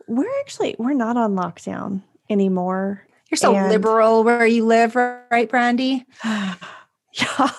[0.07, 3.07] We're actually we're not on lockdown anymore.
[3.31, 6.05] You're so And- liberal where you live, right, Brandy?
[6.23, 7.49] yeah.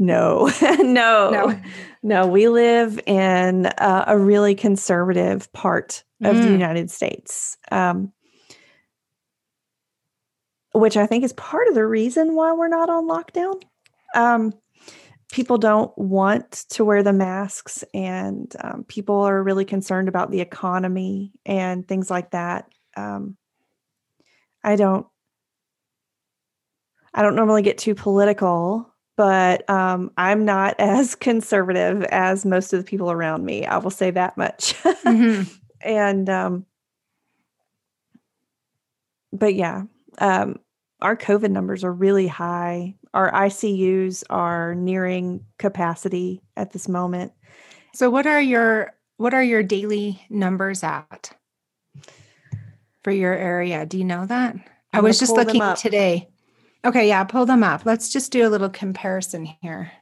[0.00, 1.60] No, no, No.
[2.02, 2.26] no.
[2.26, 6.52] We live in uh, a really conservative part of the Mm.
[6.52, 8.10] United States, um,
[10.72, 13.60] which I think is part of the reason why we're not on lockdown.
[14.14, 14.54] Um,
[15.30, 20.40] people don't want to wear the masks, and um, people are really concerned about the
[20.40, 22.66] economy and things like that.
[22.96, 23.36] Um,
[24.64, 25.06] I don't.
[27.12, 28.89] I don't normally get too political,
[29.20, 33.66] but um, I'm not as conservative as most of the people around me.
[33.66, 34.74] I will say that much.
[34.82, 35.54] Mhm.
[35.82, 36.66] and um
[39.32, 39.84] but yeah
[40.18, 40.56] um
[41.00, 47.32] our covid numbers are really high our icus are nearing capacity at this moment
[47.94, 51.30] So what are your what are your daily numbers at
[53.04, 53.86] for your area?
[53.86, 54.56] Do you know that?
[54.92, 56.28] I I'm was just looking today.
[56.84, 57.84] Okay, yeah, pull them up.
[57.84, 59.92] Let's just do a little comparison here.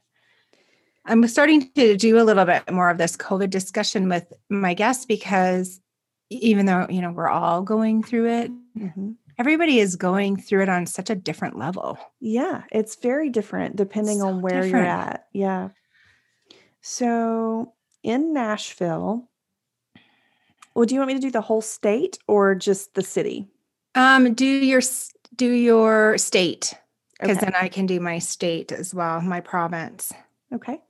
[1.05, 5.05] I'm starting to do a little bit more of this COVID discussion with my guests
[5.05, 5.81] because
[6.29, 9.15] even though, you know, we're all going through it, Mhm.
[9.39, 11.97] everybody is going through it on such a different level.
[12.19, 14.71] yeah it's very different depending So on where different.
[14.71, 15.69] you're at yeah
[16.81, 17.73] so
[18.03, 19.27] in nashville
[20.75, 23.47] well do you want me to do the whole state or just the city
[23.95, 24.81] Um, do your
[25.39, 26.73] do your state
[27.13, 27.45] because Okay.
[27.45, 30.11] then I can do my state as well, my province.
[30.53, 30.81] Okay.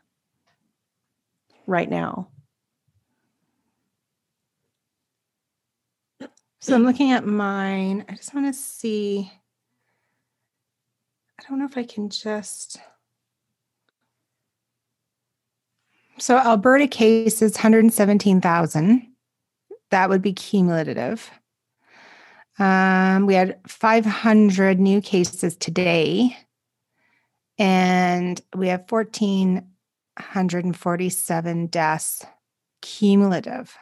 [1.67, 2.27] right now.
[6.59, 8.03] So I'm looking at mine.
[8.09, 9.31] I just want to see.
[11.39, 12.77] I don't know if I can just.
[16.19, 19.07] So Alberta case is 117,000.
[19.91, 21.31] That would be cumulative.
[22.59, 26.35] Um, we had 500 new cases today,
[27.59, 32.25] and we have 1,447 deaths
[32.81, 33.77] cumulative.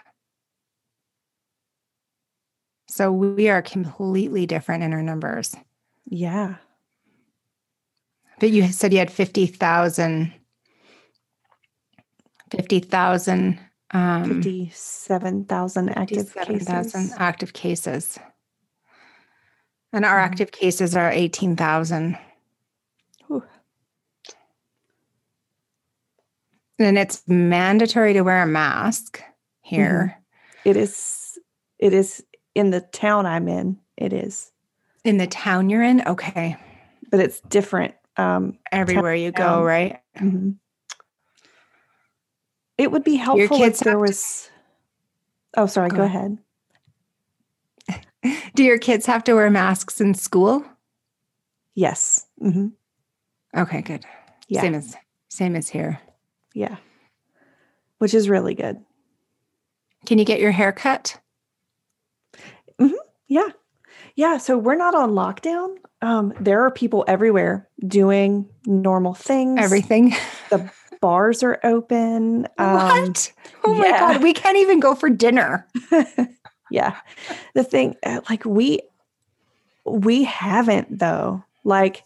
[2.87, 5.55] So we are completely different in our numbers.
[6.05, 6.55] Yeah.
[8.39, 10.33] But you said you had 50,000
[12.51, 13.59] 50,000
[13.91, 17.13] um 57,000 active 57,000 cases.
[17.17, 18.19] active cases.
[19.93, 20.23] And our Mhm.
[20.25, 22.17] active cases are 18,000.
[23.27, 23.43] Whew.
[26.79, 29.21] And it's mandatory to wear a mask
[29.61, 30.17] here
[30.65, 31.37] It is
[31.79, 32.23] it is
[32.55, 33.77] in the town I'm in.
[33.97, 34.51] It is.
[35.03, 36.01] in the town you're in.
[36.07, 36.57] Okay.
[37.11, 37.93] But it's different.
[38.17, 39.63] Um Everywhere you go, town.
[39.63, 39.99] right?
[40.17, 40.57] mhm.
[42.77, 44.49] It would be helpful kids if there have to- was
[45.57, 46.37] Oh, sorry, Go go, ahead.
[48.55, 50.65] Do your kids have to wear masks in school?
[51.75, 52.25] Yes.
[52.39, 52.67] hmm
[53.55, 54.05] Okay, good.
[54.49, 54.61] Yeah.
[54.61, 54.95] Same as
[55.29, 55.99] same as here.
[56.53, 56.75] Yeah.
[57.99, 58.77] Which is really good.
[60.05, 61.19] Can you get your hair cut?
[63.27, 63.47] Yeah.
[64.15, 64.37] Yeah.
[64.37, 65.77] So we're not on lockdown.
[66.01, 69.59] Um, there are people everywhere doing normal things.
[69.61, 70.13] Everything.
[71.05, 72.47] Bars are open.
[72.57, 73.31] Um, what?
[73.63, 75.67] Oh my god, we can't even go for dinner.
[76.71, 76.97] yeah.
[77.53, 78.79] The thing, uh, like we,
[79.85, 81.43] we haven't though.
[81.63, 82.05] Like,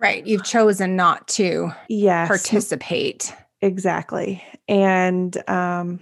[0.00, 0.26] Right.
[0.26, 3.34] You've chosen not to yes, participate.
[3.60, 4.42] exactly.
[4.66, 6.00] And, um,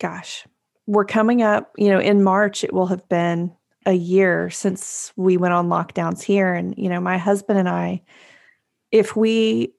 [0.00, 0.46] gosh,
[0.86, 3.54] we're coming up, you know, in March, it will have been
[3.84, 6.54] a year since we went on lockdowns here.
[6.54, 8.00] And, you know, my husband and I,
[8.90, 9.74] if we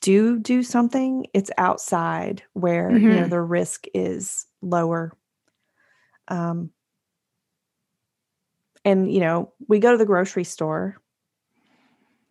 [0.00, 3.30] do do something, it's outside where, you know, Mhm.
[3.30, 5.12] the risk is lower.
[6.28, 6.70] Um,
[8.84, 10.96] and, you know, we go to the grocery store.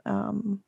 [0.06, 0.62] Um,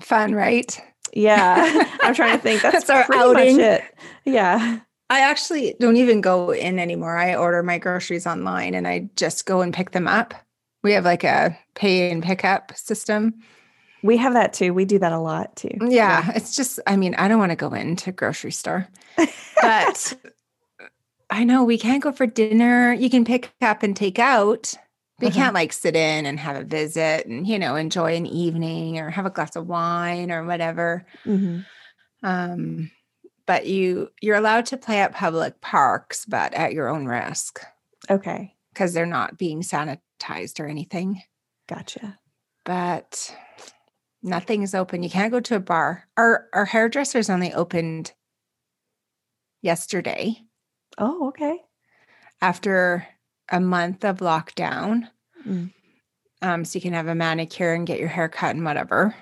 [0.00, 0.80] Fun, right?
[1.12, 2.62] yeah, I'm trying to think.
[2.62, 3.60] That's, That's our outing.
[3.60, 3.82] it.
[4.24, 4.80] Yeah.
[5.10, 7.16] I actually don't even go in anymore.
[7.18, 10.32] I order my groceries online and I just go and pick them up.
[10.82, 13.34] We have like a pay and pick up system.
[14.02, 14.74] We have that too.
[14.74, 15.70] We do that a lot too.
[15.88, 18.88] Yeah, it's just, I mean, I don't want to go into grocery store,
[19.60, 20.14] but
[21.30, 22.92] I know we can't go for dinner.
[22.92, 24.74] You can pick up and take out,
[25.18, 25.38] but you Uh-huh.
[25.40, 29.08] can't like sit in and have a visit and, you know, enjoy an evening or
[29.10, 31.06] have a glass of wine or whatever.
[31.24, 31.64] Mhm.
[32.22, 32.90] Um,
[33.46, 37.60] but you you're allowed to play at public parks, but at your own risk
[38.10, 38.54] Okay.
[38.72, 41.22] because they're not being sanitized or anything.
[41.68, 42.18] Gotcha.
[42.64, 43.34] But
[44.22, 45.02] nothing is open.
[45.02, 46.08] You can't go to a bar.
[46.16, 48.12] Our our hairdressers only opened
[49.62, 50.36] yesterday
[50.98, 51.58] Oh, okay.
[52.40, 53.06] after
[53.50, 55.08] a month of lockdown.
[55.46, 55.72] Mm.
[56.42, 59.14] Um, so you can have a manicure and get your hair cut and whatever.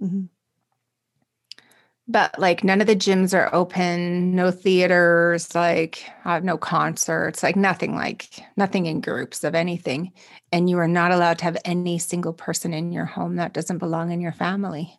[0.00, 0.28] Mhm.
[2.10, 7.54] But like none of the gyms are open, no theaters, like uh, no concerts, like
[7.54, 10.12] nothing like nothing in groups of anything.
[10.50, 13.78] And you are not allowed to have any single person in your home that doesn't
[13.78, 14.98] belong in your family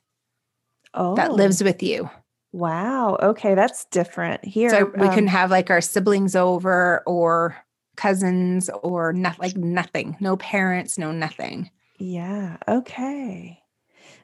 [0.93, 2.10] Oh, that lives with you.
[2.51, 3.18] Wow.
[3.22, 4.70] Okay, that's different here.
[4.70, 7.55] so we um, can have like our siblings over or
[7.95, 11.70] cousins or not like nothing, no parents, no nothing.
[11.97, 12.57] Yeah.
[12.68, 13.59] Okay.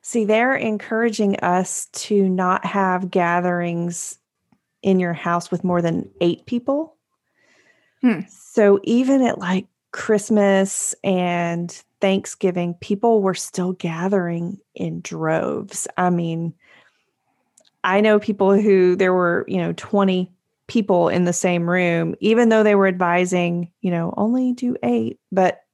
[0.07, 4.19] See, they're encouraging us to not have gatherings
[4.83, 6.95] in your house with more than eight people.
[8.01, 8.19] Hmm.
[8.29, 15.87] So even at like Christmas and Thanksgiving, people were still gathering in droves.
[15.97, 16.53] I mean,
[17.83, 20.31] I know people who there were, you know, 20
[20.67, 25.19] people in the same room, even though they were advising, you know, only do eight,
[25.31, 25.64] but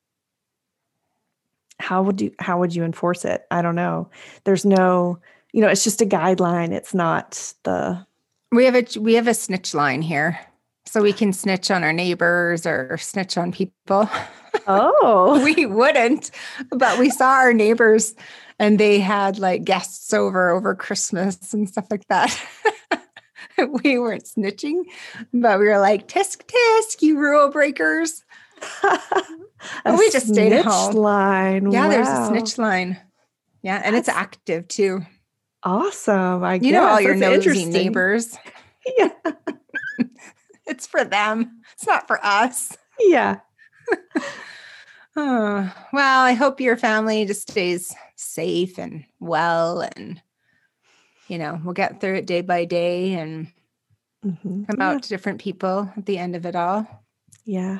[1.82, 3.46] how would you how would you enforce it?
[3.52, 4.10] I don't know.
[4.44, 5.20] There's no,
[5.52, 6.72] you know, it's just a guideline.
[6.72, 8.06] It's not the
[8.52, 10.40] We have a we have a snitch line here.
[10.86, 14.10] So we can snitch on our neighbors or snitch on people.
[14.68, 15.42] Oh.
[15.56, 16.32] we wouldn't,
[16.72, 18.16] but we saw our neighbors
[18.60, 22.38] and they had like guests over over Christmas and stuff like that.
[23.84, 24.84] we weren't snitching,
[25.34, 28.24] but we were like, tisk tisk, you rule breakers.
[29.86, 30.96] We just stayed at snitch home.
[30.96, 31.72] line.
[31.72, 32.98] Yeah, there's a snitch line.
[33.62, 35.02] Yeah, and it's active too.
[35.64, 36.44] Awesome.
[36.44, 38.38] I You know all your That's nosy neighbors.
[38.98, 39.10] Yeah.
[40.66, 41.62] It's for them.
[41.74, 42.76] It's not for us.
[43.00, 43.40] Yeah.
[45.16, 50.22] Oh, well, I hope your family just stays safe and well and
[51.28, 53.48] you know, we'll get through it day by day and
[54.26, 54.68] Mhm.
[54.68, 56.88] come out to different people at the end of it all.
[57.46, 57.80] Yeah.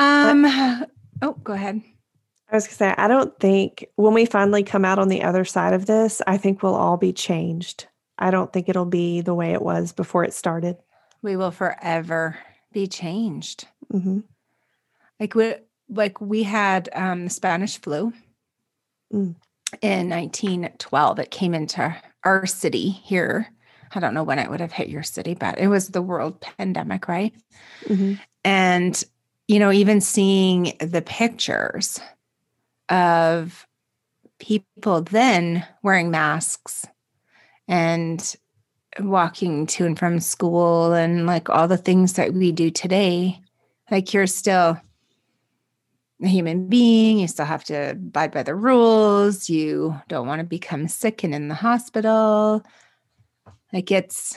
[0.00, 0.46] Um
[1.20, 1.82] oh, go ahead.
[2.50, 5.22] I was going to say, I don't think when we finally come out on the
[5.22, 7.86] other side of this, I think we'll all be changed.
[8.18, 10.76] I don't think it'll be the way it was before it started.
[11.22, 12.38] We will forever
[12.72, 13.68] be changed.
[13.90, 14.20] hmm
[15.20, 15.54] Like we
[15.88, 18.12] like we had um the Spanish flu
[19.12, 19.34] Mm.
[19.82, 21.18] in 1912.
[21.18, 21.94] It came into
[22.24, 23.48] our city here.
[23.92, 26.40] I don't know when it would have hit your city, but it was the world
[26.40, 27.34] pandemic, right?
[27.86, 29.04] hmm And
[29.50, 31.98] you know, even seeing the pictures
[32.88, 33.66] of
[34.38, 36.86] people then wearing masks
[37.66, 38.36] and
[39.00, 43.40] walking to and from school and like all the things that we do today,
[43.90, 44.80] like you're still
[46.22, 47.18] a human being.
[47.18, 49.50] You still have to abide by the rules.
[49.50, 52.62] You don't want to become sick and in the hospital.
[53.72, 54.36] Like it's,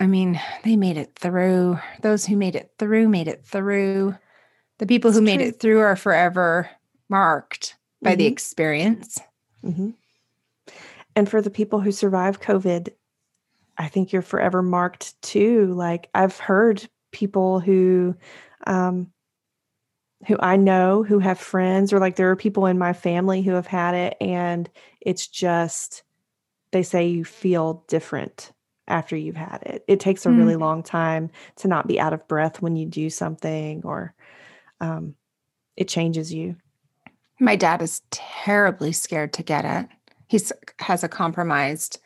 [0.00, 1.78] I mean, they made it through.
[2.00, 4.16] Those who made it through made it through.
[4.78, 5.46] The people who It's made true.
[5.48, 6.70] it through are forever
[7.10, 8.32] marked by the Mhm.
[8.32, 9.18] experience.
[9.62, 9.90] hmm
[11.14, 12.88] And for the people who survive COVID,
[13.76, 15.66] I think you're forever marked too.
[15.74, 18.14] Like I've heard people who,
[18.66, 19.12] um,
[20.26, 23.52] who I know who have friends, or like there are people in my family who
[23.52, 24.68] have had it, and
[25.00, 26.02] it's just
[26.72, 28.52] they say you feel different
[28.90, 29.84] after you've had it.
[29.88, 30.36] It takes a Mm.
[30.36, 34.14] really long time to not be out of breath when you do something, or
[34.80, 35.14] um,
[35.76, 36.56] it changes you.
[37.38, 39.88] My dad is terribly scared to get it.
[40.26, 41.98] He's has a compromised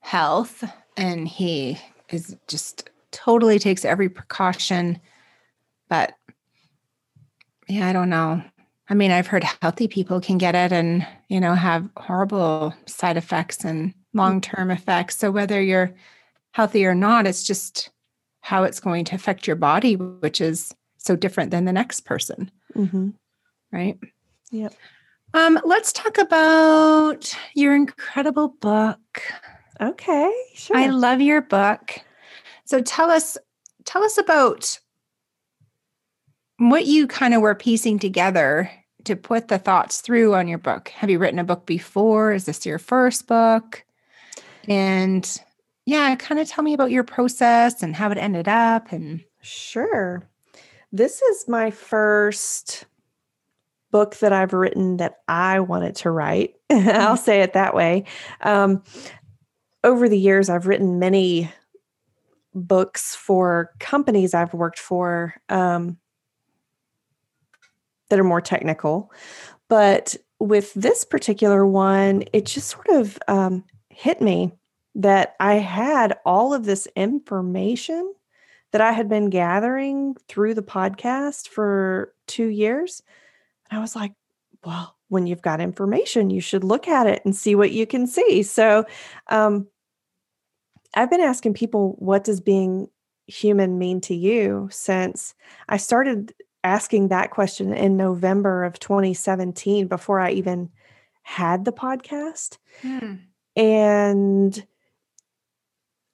[0.00, 0.64] health
[0.96, 1.78] and he
[2.10, 5.00] is just totally takes every precaution.
[5.88, 6.14] But
[7.68, 8.42] yeah, I don't know.
[8.88, 13.16] I mean, I've heard healthy people can get it and, you know, have horrible side
[13.16, 15.18] effects and long-term effects.
[15.18, 15.92] So whether you're
[16.52, 17.90] healthy or not, it's just
[18.40, 22.50] how it's going to affect your body, which is so different than the next person,
[22.74, 23.10] hmm
[23.70, 23.98] right?
[24.50, 24.72] Yep.
[25.34, 29.22] Um, let's talk about your incredible book.
[29.80, 30.76] Okay, sure.
[30.76, 32.00] I love your book.
[32.64, 33.36] So tell us
[33.84, 34.78] tell us about
[36.58, 38.70] what you kind of were piecing together
[39.04, 40.88] to put the thoughts through on your book.
[40.90, 42.32] Have you written a book before?
[42.32, 43.84] Is this your first book?
[44.66, 45.40] And
[45.88, 50.28] yeah, kind of tell me about your process and how it ended up and Sure.
[50.92, 52.84] This is my first
[53.90, 56.56] book that I've written that I wanted to write.
[56.70, 58.04] I'll say it that way.
[58.42, 58.82] Um,
[59.82, 61.50] over the years, I've written many
[62.54, 65.96] books for companies I've worked for um,
[68.10, 69.10] that are more technical.
[69.68, 74.52] But with this particular one, it just sort of um, hit me
[74.94, 78.14] that I had all of this information
[78.72, 83.02] that I had been gathering through the podcast for two years.
[83.70, 84.12] And I was like,
[84.64, 88.06] well, when you've got information, you should look at it and see what you can
[88.06, 88.42] see.
[88.42, 88.84] So
[89.28, 89.66] um,
[90.94, 92.88] I've been asking people, what does being
[93.26, 95.34] human mean to you since
[95.68, 96.34] I started
[96.64, 100.70] asking that question in November of 2017 before I even
[101.22, 102.58] had the podcast
[103.56, 104.66] and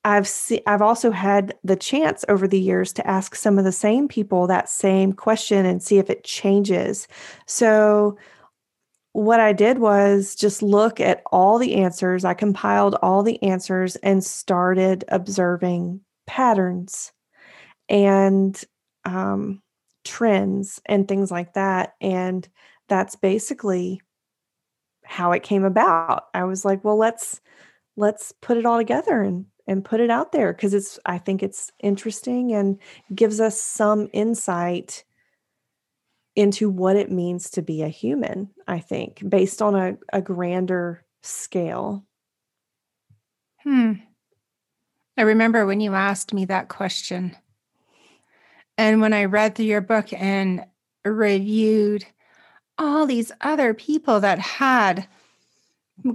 [0.05, 3.73] I've se- I've also had the chance over the years to ask some of the
[3.73, 7.09] same people that same question and see if it changes.
[7.47, 8.19] So
[9.13, 12.25] what I did was just look at all the answers.
[12.25, 17.13] I compiled all the answers and started observing patterns
[17.89, 18.61] and
[19.05, 19.63] um,
[20.05, 21.95] trends and things like that.
[22.01, 22.47] And
[22.89, 24.01] that's basically
[25.05, 26.25] how it came about.
[26.35, 27.41] I was like, well, let's
[27.97, 31.43] let's put it all together and and put it out there because it's I think
[31.43, 32.79] it's interesting and
[33.15, 35.05] gives us some insight
[36.37, 41.05] into what it means to be a human, I think, based on a, a grander
[41.23, 42.05] scale.
[43.63, 43.93] Hmm.
[45.17, 47.37] I remember when you asked me that question.
[48.77, 50.65] And when I read through your book and
[51.05, 52.05] reviewed
[52.77, 55.07] all these other people that had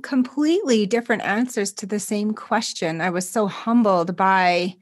[0.01, 3.01] completely different answers to the same question.
[3.01, 4.75] I was so humbled by,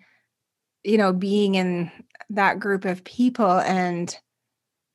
[0.83, 1.91] you know, being in
[2.29, 4.17] that group of people and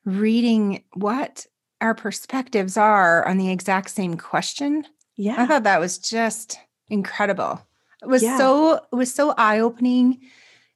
[0.05, 1.47] reading what
[1.81, 4.85] our perspectives are on the exact same question.
[5.17, 5.37] Yeah.
[5.39, 7.61] I thought that was just incredible.
[8.03, 8.39] It was Yeah.
[8.39, 10.21] so it was so eye-opening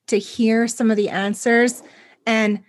[0.07, 1.83] to hear some of the answers
[2.27, 2.63] and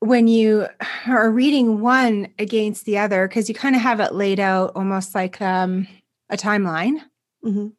[0.00, 0.66] when you
[1.06, 5.14] are reading one against the other because you kind of have it laid out almost
[5.14, 5.86] like um,
[6.28, 7.00] a timeline.
[7.44, 7.72] Mhm.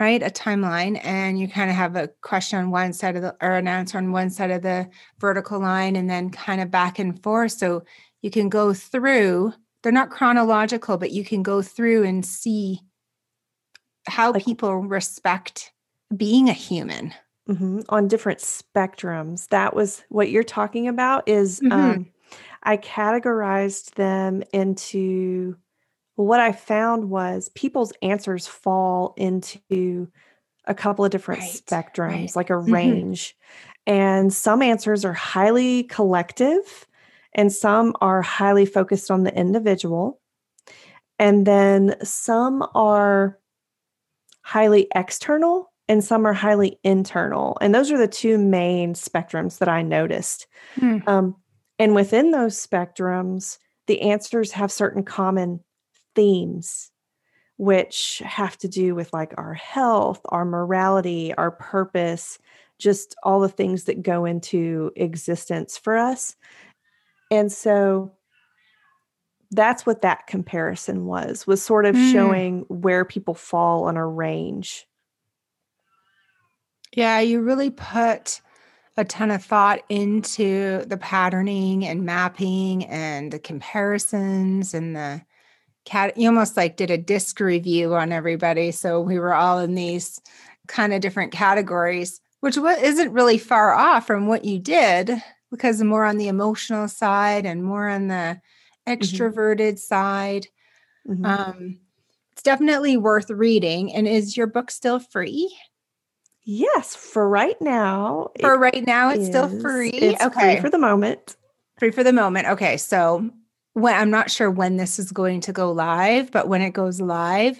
[0.00, 0.22] right?
[0.22, 3.52] A timeline and you kind of have a question on one side of the or
[3.52, 4.90] an answer on one side of the
[5.20, 7.52] vertical line and then kind of back and forth.
[7.52, 7.84] So
[8.20, 12.80] you can go through they're not chronological but you can go through and see
[14.08, 15.72] how Like- people respect
[16.16, 17.14] being a human
[17.52, 17.84] Mhm.
[17.88, 19.48] on different spectrums.
[19.48, 21.72] That was what you're talking about is Mhm.
[21.72, 22.06] um
[22.64, 25.56] I categorized them into
[26.16, 30.08] what I found was people's answers fall into
[30.66, 32.36] a couple of different Right, spectrums, right.
[32.36, 32.72] like a Mhm.
[32.72, 33.36] range.
[33.86, 36.86] And some answers are highly collective
[37.34, 40.20] and some are highly focused on the individual.
[41.18, 43.38] And then some are
[44.42, 47.58] highly external and some are highly internal.
[47.60, 50.46] And those are the two main spectrums that I noticed.
[50.76, 50.98] Hmm.
[51.06, 51.36] Um,
[51.78, 55.60] and within those spectrums, the answers have certain common
[56.14, 56.90] themes,
[57.56, 62.38] which have to do with like our health, our morality, our purpose,
[62.78, 66.36] just all the things that go into existence for us.
[67.30, 68.12] And so
[69.50, 72.12] that's what that comparison was was sort of Mm.
[72.12, 74.86] showing where people fall on a range
[76.94, 78.40] Yeah, you really put
[78.96, 85.22] a ton of thought into the patterning and mapping and the comparisons and the
[85.86, 86.16] cat.
[86.18, 88.72] You almost like did a disc review on everybody.
[88.72, 90.20] So we were all in these
[90.68, 95.12] kind of different categories, which isn't really far off from what you did
[95.50, 98.40] because more on the emotional side and more on the
[98.88, 100.48] extroverted side.
[101.08, 101.24] Mhm.
[101.26, 101.80] Um,
[102.32, 103.92] it's definitely worth reading.
[103.94, 105.54] And is your book still free?
[106.44, 109.90] Yes for right now For right now, it's still free.
[109.90, 111.36] it's okay, free for the moment
[111.78, 112.46] free for the moment.
[112.46, 113.28] Okay, so
[113.72, 117.00] when I'm not sure when this is going to go live, but when it goes
[117.00, 117.58] live,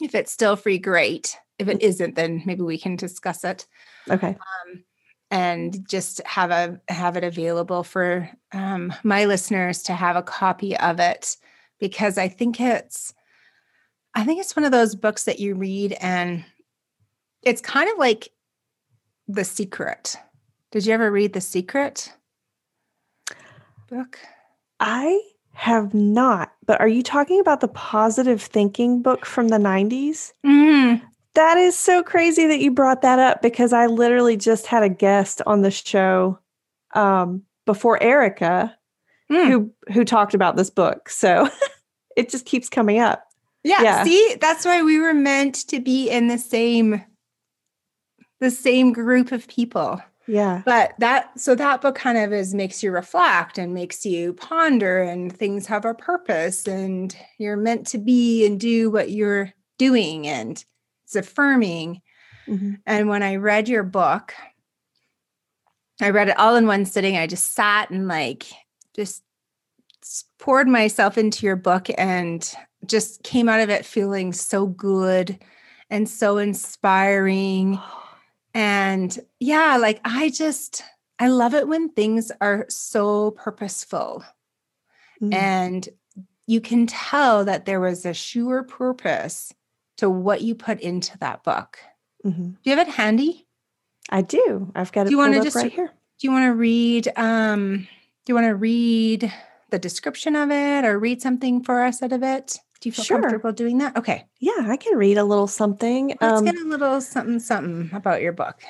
[0.00, 1.36] if it's still free, great.
[1.58, 3.66] If it isn't, then maybe we can discuss it
[4.10, 4.84] okay um,
[5.30, 10.76] and just have a have it available for um, my listeners to have a copy
[10.76, 11.36] of it
[11.80, 13.14] because I think it's
[14.14, 16.44] I think it's one of those books that you read and
[17.46, 18.28] it's kind of like
[19.28, 20.16] The Secret.
[20.72, 22.12] Did you ever read The Secret
[23.88, 24.18] book?
[24.80, 25.18] i
[25.54, 31.00] have not but are you talking about the positive thinking book from the 90s Mm,
[31.34, 34.88] That is so crazy that you brought that up because I literally just had a
[34.88, 36.38] guest on the show
[36.94, 38.76] um, before Erica
[39.30, 39.48] Mm.
[39.48, 41.08] who who talked about this book.
[41.08, 41.48] So
[42.16, 43.24] it just keeps coming up.
[43.64, 44.04] yeah, Yeah.
[44.04, 47.02] see, that's why we were meant to be in the same
[48.40, 50.00] the same group of people.
[50.28, 50.62] Yeah.
[50.64, 55.00] but that so that book kind of is makes you reflect and makes you ponder
[55.00, 60.26] and things have a purpose and you're meant to be and do what you're doing
[60.26, 60.64] and
[61.04, 62.02] it's affirming
[62.48, 62.80] Mhm.
[62.86, 64.34] and when i read your book
[66.00, 68.46] i read it all in one sitting i just sat and like
[68.96, 69.22] just
[70.40, 72.52] poured myself into your book and
[72.84, 75.38] just came out of it feeling so good
[75.88, 77.78] and so inspiring
[78.56, 80.82] and yeah, like I just,
[81.18, 84.24] I love it when things are so purposeful
[85.22, 85.32] Mm.
[85.32, 85.88] and
[86.46, 89.50] you can tell that there was a sure purpose
[89.96, 91.78] to what you put into that book.
[92.24, 92.52] Mhm.
[92.62, 93.46] Do you have it handy?
[94.10, 94.70] I do.
[94.74, 95.86] I've got it Do you wanna pulled up just- right here.
[96.18, 97.88] Do you want to read um
[98.24, 99.32] do you want to read
[99.70, 102.58] the description of it or read something for us out of it?
[102.80, 103.20] Do you feel Sure.
[103.22, 103.96] comfortable doing that?
[103.96, 104.26] Okay.
[104.38, 106.08] Yeah, I can read a little something.
[106.20, 108.62] Let's Um, get a little something something about your book.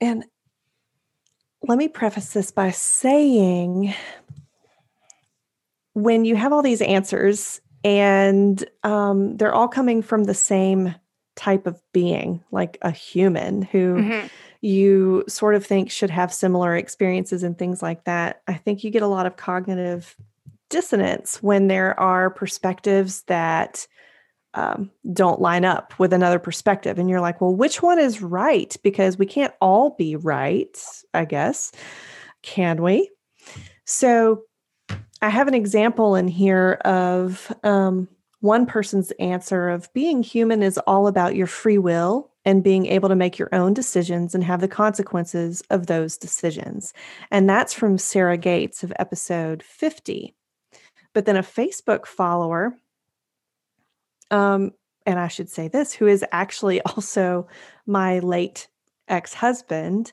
[0.00, 0.24] and
[1.62, 3.94] let me preface this by saying
[5.94, 10.94] when you have all these answers and um, they're all coming from the same
[11.34, 14.30] type of being, like a human who Mhm.
[14.60, 18.90] you sort of think should have similar experiences and things like that, I think you
[18.90, 20.14] get a lot of cognitive
[20.68, 23.86] dissonance when there are perspectives that
[24.54, 26.98] um, don't line up with another perspective.
[26.98, 28.74] And you're like, well, which one is right?
[28.82, 30.76] Because we can't all be right,
[31.12, 31.72] I guess.
[32.42, 33.10] Can we?
[33.84, 34.42] So
[35.20, 38.08] I have an example in here of um,
[38.40, 43.08] one person's answer of being human is all about your free will and being able
[43.08, 46.92] to make your own decisions and have the consequences of those decisions.
[47.30, 50.35] And that's from Sarah Gates of episode 50.
[51.16, 52.76] But then a Facebook follower,
[54.30, 54.72] um,
[55.06, 57.48] and I should say this, who is actually also
[57.86, 58.68] my late
[59.08, 60.12] ex husband,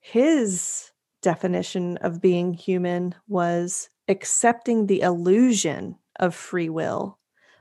[0.00, 0.90] his
[1.22, 7.20] definition of being human was accepting the illusion of free will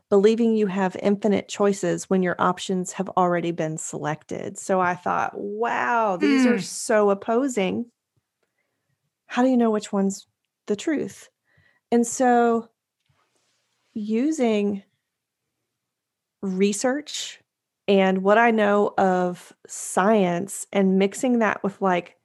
[0.10, 4.58] believing you have infinite choices when your options have already been selected.
[4.58, 6.50] So I thought, wow, these mm.
[6.50, 6.62] are hmm.
[6.62, 7.92] so opposing.
[9.28, 10.26] How do you know which one's
[10.66, 11.30] the truth?
[11.96, 12.68] And so
[13.94, 14.84] using
[16.42, 17.40] research
[17.88, 22.18] and what I know of science and mixing that with like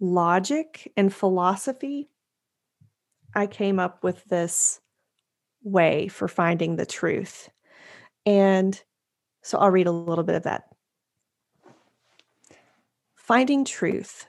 [0.00, 2.08] logic and philosophy,
[3.34, 4.80] I came up with this
[5.62, 7.50] way for finding the truth.
[8.24, 8.82] And
[9.42, 10.70] so I'll read a little bit of that.
[13.16, 14.24] Finding truth.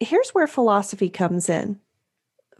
[0.00, 1.78] Here's where philosophy comes in.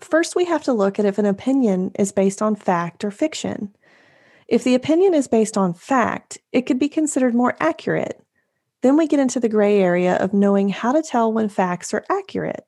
[0.02, 3.74] First, we have to look at if an opinion is based on fact or fiction.
[4.48, 8.20] If the opinion is based on fact, it could be considered more accurate.
[8.82, 12.04] Then we get into the gray area of knowing how to tell when facts are
[12.10, 12.64] accurate.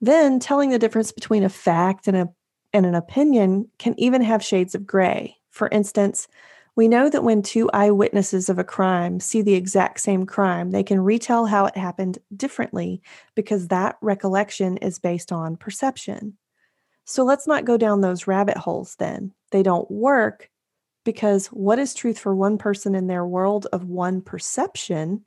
[0.00, 2.28] Then, telling the difference between a fact and a
[2.72, 5.36] and an opinion can even have shades of gray.
[5.50, 6.28] For instance,
[6.76, 10.82] we know that when two eyewitnesses of a crime see the exact same crime, they
[10.82, 13.00] can retell how it happened differently
[13.34, 16.36] because that recollection is based on perception.
[17.08, 19.32] So let's not go down those rabbit holes then.
[19.50, 20.50] They don't work
[21.06, 25.24] because what is truth for one person in their world of one perception,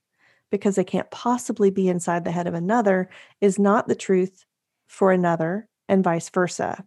[0.52, 3.10] because they can't possibly be inside the head of another,
[3.42, 4.46] is not the truth
[4.86, 6.86] for another, and vice versa.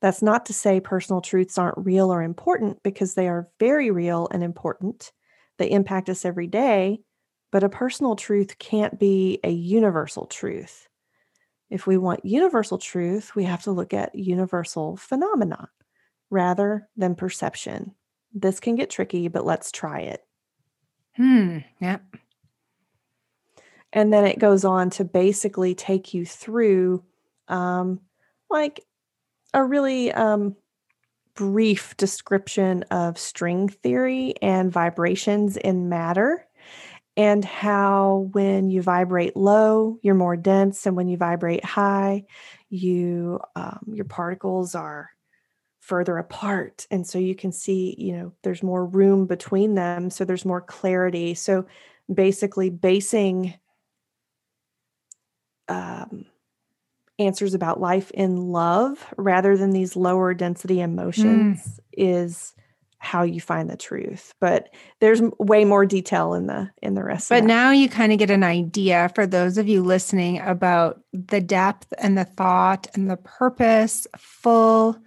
[0.00, 4.28] That's not to say personal truths aren't real or important because they are very real
[4.30, 5.12] and important.
[5.58, 7.00] They impact us every day,
[7.52, 10.88] but a personal truth can't be a universal truth.
[11.70, 15.68] If we want universal truth, we have to look at universal phenomena
[16.30, 17.94] rather than perception.
[18.32, 20.24] This can get tricky, but let's try it.
[21.16, 21.58] Hmm.
[21.80, 22.02] Yep.
[23.92, 27.02] And then it goes on to basically take you through
[27.48, 28.00] um,
[28.50, 28.80] like
[29.54, 30.56] a really um,
[31.34, 36.45] brief description of string theory and vibrations in matter
[37.16, 42.24] and how when you vibrate low you're more dense and when you vibrate high
[42.68, 45.10] you um, your particles are
[45.80, 50.24] further apart and so you can see you know there's more room between them so
[50.24, 51.64] there's more clarity so
[52.12, 53.54] basically basing
[55.68, 56.26] um,
[57.18, 61.80] answers about life in love rather than these lower density emotions mm.
[61.92, 62.54] is
[62.98, 67.28] how you find the truth but there's way more detail in the in the rest
[67.28, 71.40] but now you kind of get an idea for those of you listening about the
[71.40, 74.98] depth and the thought and the purpose full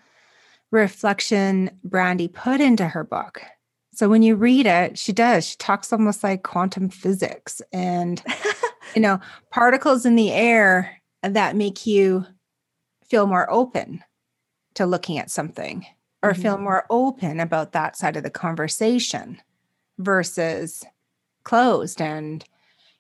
[0.72, 3.42] reflection brandy put into her book.
[3.94, 8.24] So when you read it she does she talks almost like quantum physics and
[8.96, 9.20] you know
[9.52, 12.26] particles in the air that make you
[13.04, 14.02] feel more open
[14.76, 15.86] to looking at something
[16.22, 16.42] or mm-hmm.
[16.42, 19.42] feel more open about that side of the conversation
[19.98, 20.84] versus
[21.44, 22.46] closed and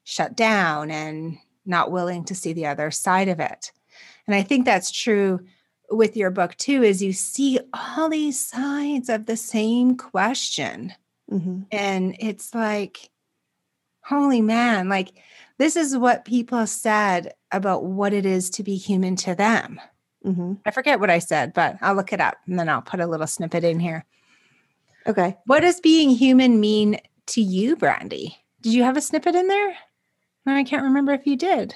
[0.03, 3.71] shut down and not willing to see the other side of it.
[4.25, 5.39] And I think that's true
[5.91, 10.93] with your book too is you see all these sides of the same question.
[11.31, 11.61] Mm-hmm.
[11.71, 13.09] And it's like
[14.03, 15.09] holy man, like
[15.57, 19.79] this is what people said about what it is to be human to them.
[20.25, 20.53] Mm-hmm.
[20.65, 23.07] I forget what I said, but I'll look it up and then I'll put a
[23.07, 24.05] little snippet in here.
[25.07, 25.37] Okay.
[25.45, 28.37] What does being human mean to you, Brandy?
[28.61, 29.75] Did you have a snippet in there?
[30.45, 31.75] I can't remember if you did.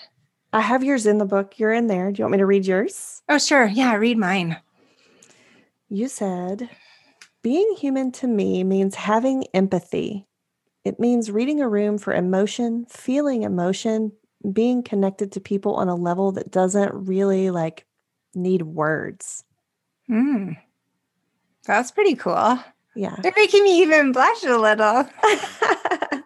[0.52, 1.60] I have yours in the book.
[1.60, 2.12] You're in there.
[2.12, 3.22] Do you want me to read yours?
[3.30, 3.66] Oh, sure.
[3.66, 4.58] Yeah, read mine.
[5.90, 6.70] You said,
[7.44, 10.26] being human to me means having empathy,
[10.84, 14.12] it means reading a room for emotion, feeling emotion,
[14.52, 17.86] being connected to people on a level that doesn't really like
[18.36, 19.44] need words.
[20.08, 20.52] Hmm.
[21.66, 22.60] That's pretty cool.
[22.96, 23.16] Yeah.
[23.22, 25.10] They're making me even blush a little.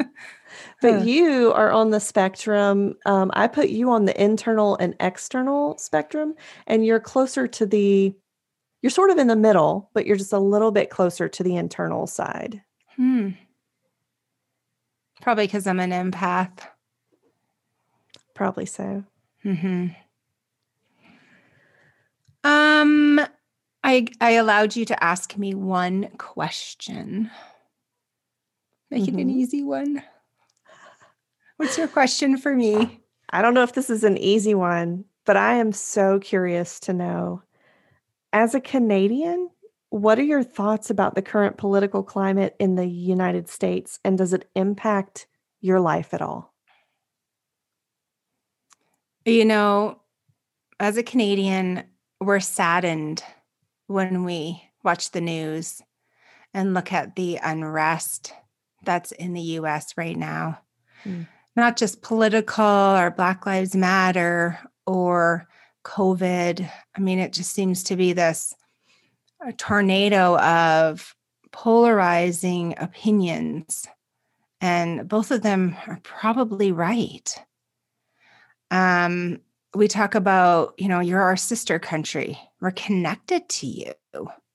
[0.80, 2.96] but you are on the spectrum.
[3.06, 6.34] Um, I put you on the internal and external spectrum,
[6.66, 8.14] and you're closer to the,
[8.82, 11.56] you're sort of in the middle, but you're just a little bit closer to the
[11.56, 12.62] internal side.
[12.96, 13.30] Hmm.
[15.20, 16.60] Probably because I'm an empath.
[18.34, 19.04] Probably so.
[19.42, 19.88] Hmm.
[22.44, 23.20] Um,
[23.84, 27.30] I I allowed you to ask me one question.
[28.90, 29.30] Make it an Mhm.
[29.30, 30.02] easy one.
[31.56, 33.00] What's your question for me?
[33.30, 36.92] I don't know if this is an easy one, but I am so curious to
[36.92, 37.42] know
[38.32, 39.50] as a Canadian,
[39.90, 44.32] what are your thoughts about the current political climate in the United States and does
[44.32, 45.26] it impact
[45.60, 46.54] your life at all?
[49.24, 50.00] You know,
[50.78, 51.84] as a Canadian,
[52.20, 53.22] we're saddened
[53.86, 55.82] when we watch the news
[56.52, 58.34] and look at the unrest
[58.84, 60.60] that's in the US right now.
[61.04, 61.26] Mm.
[61.56, 65.48] Not just political or Black Lives Matter or
[65.84, 66.70] COVID.
[66.96, 68.54] I mean, it just seems to be this
[69.56, 71.14] tornado of
[71.52, 73.86] polarizing opinions.
[74.60, 77.34] And both of them are probably right.
[78.70, 79.40] Um,
[79.74, 82.38] we talk about, you know, you're our sister country.
[82.60, 83.92] We're connected to you.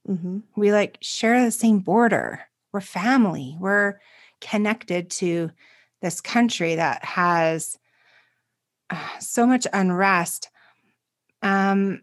[0.08, 0.40] Mm-hmm.
[0.56, 2.42] We like share the same border.
[2.74, 3.56] We're family.
[3.60, 4.00] We're
[4.42, 5.52] connected to
[6.02, 7.78] this country that has
[8.90, 10.50] uh, so much unrest.
[11.42, 12.02] Um,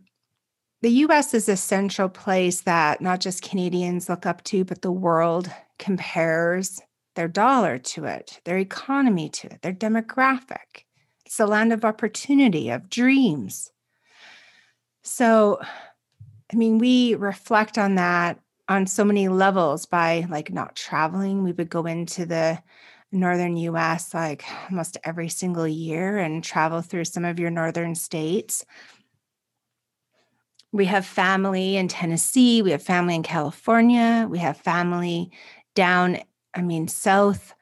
[0.80, 4.90] the US is a central place that not just Canadians look up to, but the
[4.90, 6.80] world compares
[7.14, 10.84] their dollar to it, their economy to it, their demographic.
[11.32, 13.72] It's the land of opportunity, of dreams.
[15.02, 15.62] So,
[16.52, 18.38] I mean, we reflect on that
[18.68, 21.42] on so many levels by like not traveling.
[21.42, 22.62] We would go into the
[23.12, 28.66] northern US like almost every single year and travel through some of your northern states.
[30.70, 35.30] We have family in Tennessee, we have family in California, we have family
[35.74, 36.18] down,
[36.52, 37.54] I mean, south.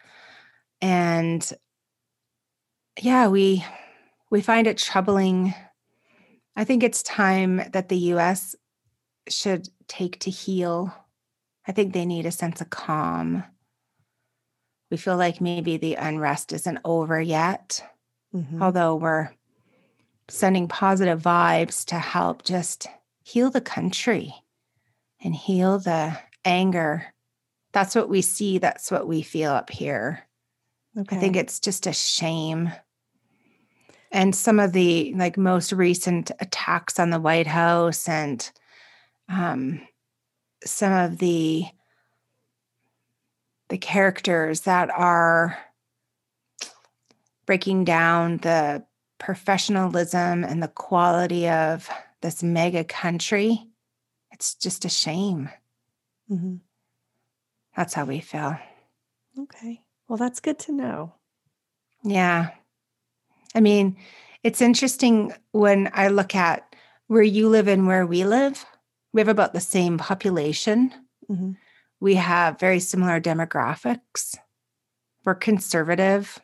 [0.82, 1.48] And
[3.02, 3.64] yeah, we
[4.30, 5.54] we find it troubling.
[6.56, 8.54] I think it's time that the US
[9.28, 10.94] should take to heal.
[11.66, 13.44] I think they need a sense of calm.
[14.90, 17.82] We feel like maybe the unrest isn't over yet,
[18.34, 18.62] Mm-hmm.
[18.62, 19.30] although we're
[20.28, 22.86] sending positive vibes to help just
[23.24, 24.32] heal the country
[25.20, 27.06] and heal the anger.
[27.72, 30.28] That's what we see, that's what we feel up here.
[30.96, 31.16] Okay.
[31.16, 32.70] I think it's just a shame.
[34.12, 38.50] And some of the like most recent attacks on the White House and
[39.28, 39.80] um,
[40.64, 41.64] some of the
[43.68, 45.56] the characters that are
[47.46, 48.84] breaking down the
[49.18, 51.88] professionalism and the quality of
[52.20, 53.66] this mega country.
[54.32, 55.50] It's just a shame.
[56.28, 56.56] hmm
[57.76, 58.58] That's how we feel.
[59.38, 59.82] Okay.
[60.08, 61.14] Well, that's good to know.
[62.02, 62.50] Yeah.
[63.54, 63.96] I mean,
[64.42, 66.74] it's interesting when I look at
[67.08, 68.64] where you live and where we live.
[69.12, 70.92] We have about the same population.
[71.26, 71.52] hmm
[72.00, 74.36] We have very similar demographics.
[75.24, 76.38] We're conservative,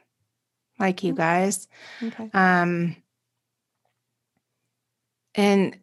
[0.79, 1.69] like you guys.
[2.03, 2.29] Okay.
[2.35, 2.97] Um,
[5.35, 5.79] and,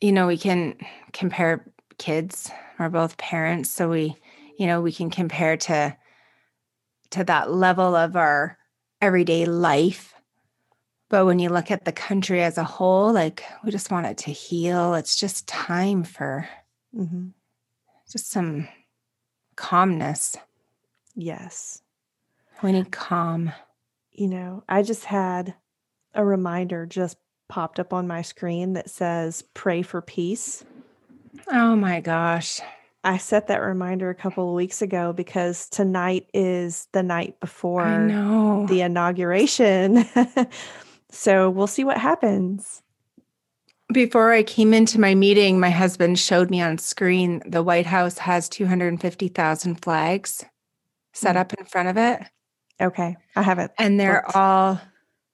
[0.00, 0.76] you know, we can
[1.12, 1.66] compare
[1.98, 2.50] kids.
[2.78, 3.68] We're both parents.
[3.70, 4.16] So we,
[4.58, 5.96] you know, we can compare to
[7.10, 8.56] to that level of our
[9.00, 10.09] everyday life.
[11.10, 14.16] But when you look at the country as a whole, like we just want it
[14.18, 14.94] to heal.
[14.94, 16.48] It's just time for
[16.94, 17.28] hmm
[18.10, 18.66] just some
[19.54, 20.36] calmness.
[21.14, 21.82] Yes.
[22.62, 23.52] We need calm.
[24.10, 25.54] You know, I just had
[26.14, 27.18] a reminder just
[27.48, 30.64] popped up on my screen that says pray for peace.
[31.48, 32.60] Oh my gosh.
[33.02, 38.08] I set that reminder a couple of weeks ago because tonight is the night before
[38.68, 40.04] the inauguration.
[41.10, 42.82] so we'll see what happens.
[43.92, 48.18] Before I came into my meeting, my husband showed me on screen the White House
[48.18, 50.44] has 250,000 flags
[51.12, 51.40] set Mm.
[51.40, 52.22] up in front of it.
[52.80, 53.16] Okay.
[53.34, 53.72] I haven't.
[53.78, 54.36] And they're looked.
[54.36, 54.80] all,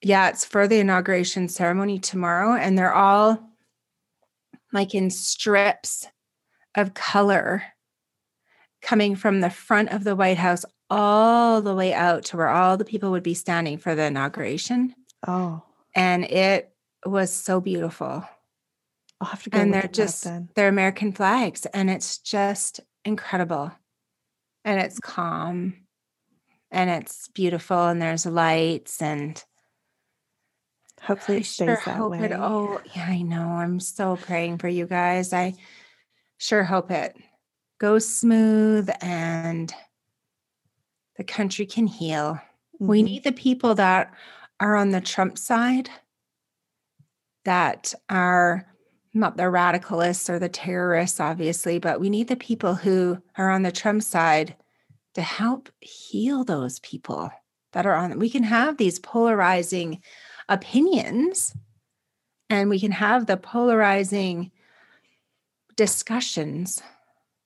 [0.01, 2.57] yeah, it's for the inauguration ceremony tomorrow.
[2.57, 3.39] And they're all
[4.73, 6.09] like in strips
[6.75, 7.63] of color
[8.83, 12.77] coming from the front of the White House all the way out to where all
[12.77, 14.95] the people would be standing for the inauguration.
[15.27, 15.63] Oh,
[15.97, 16.73] And it
[17.05, 18.25] was so beautiful.
[19.21, 20.51] I'll have to go and they're just then.
[20.55, 23.73] they're American flags, and it's just incredible,
[24.65, 25.87] and it's calm,
[26.71, 29.43] and it's beautiful, and there's lights, and
[31.03, 32.27] Hopefully I it stays sure that hope way.
[32.27, 32.33] it.
[32.33, 33.49] Oh, yeah, I know.
[33.49, 35.33] I'm so praying for you guys.
[35.33, 35.55] I
[36.39, 37.17] sure hope it
[37.79, 39.73] goes smooth and
[41.17, 42.41] the country can heal.
[42.79, 43.05] We Mhm.
[43.05, 44.13] need the people that
[44.61, 45.91] are on the Trump side
[47.45, 48.67] that are
[49.15, 53.63] not the radicalists or the terrorists, obviously, but we need the people who are on
[53.63, 54.57] the Trump side
[55.15, 57.31] to help heal those people
[57.73, 58.19] that are on.
[58.19, 60.03] We can have these polarizing
[60.49, 61.55] opinions
[62.51, 64.51] and we can have the polarizing
[65.77, 66.83] discussions,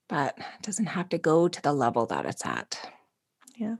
[0.08, 2.90] but it doesn't have to go to the level that it's at.
[3.56, 3.76] Yeah.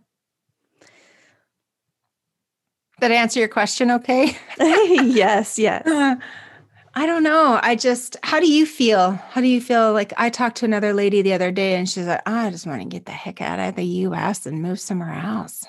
[3.05, 4.37] I answer your question okay?
[4.59, 5.87] yes, yes.
[5.87, 6.17] Uh,
[6.95, 7.59] I don't know.
[7.63, 9.13] I just, how do you feel?
[9.13, 9.93] How do you feel?
[9.93, 12.67] Like, I talked to another lady the other day and she's like, oh, I just
[12.67, 15.65] want to get the heck out of the US and move somewhere else.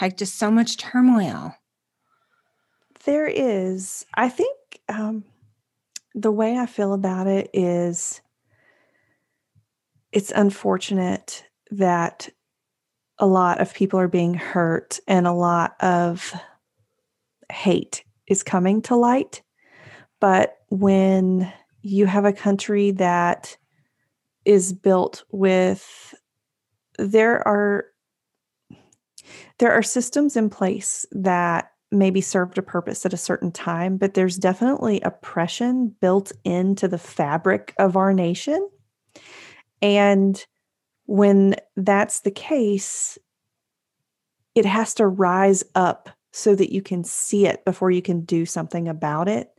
[0.00, 1.54] Like, just so much turmoil.
[3.04, 4.06] There is.
[4.14, 4.56] I think
[4.88, 5.24] um,
[6.14, 8.22] the way I feel about it is
[10.10, 12.30] it's unfortunate that
[13.18, 16.34] a lot of people are being hurt and a lot of
[17.50, 19.42] hate is coming to light.
[20.20, 21.52] But when
[21.82, 23.56] you have a country that
[24.44, 26.14] is built with
[26.98, 27.86] there are
[29.58, 34.14] there are systems in place that maybe served a purpose at a certain time, but
[34.14, 38.68] there's definitely oppression built into the fabric of our nation.
[39.82, 40.44] And
[41.06, 43.18] when that's the case,
[44.54, 48.44] it has to rise up so that you can see it before you can do
[48.44, 49.50] something about it.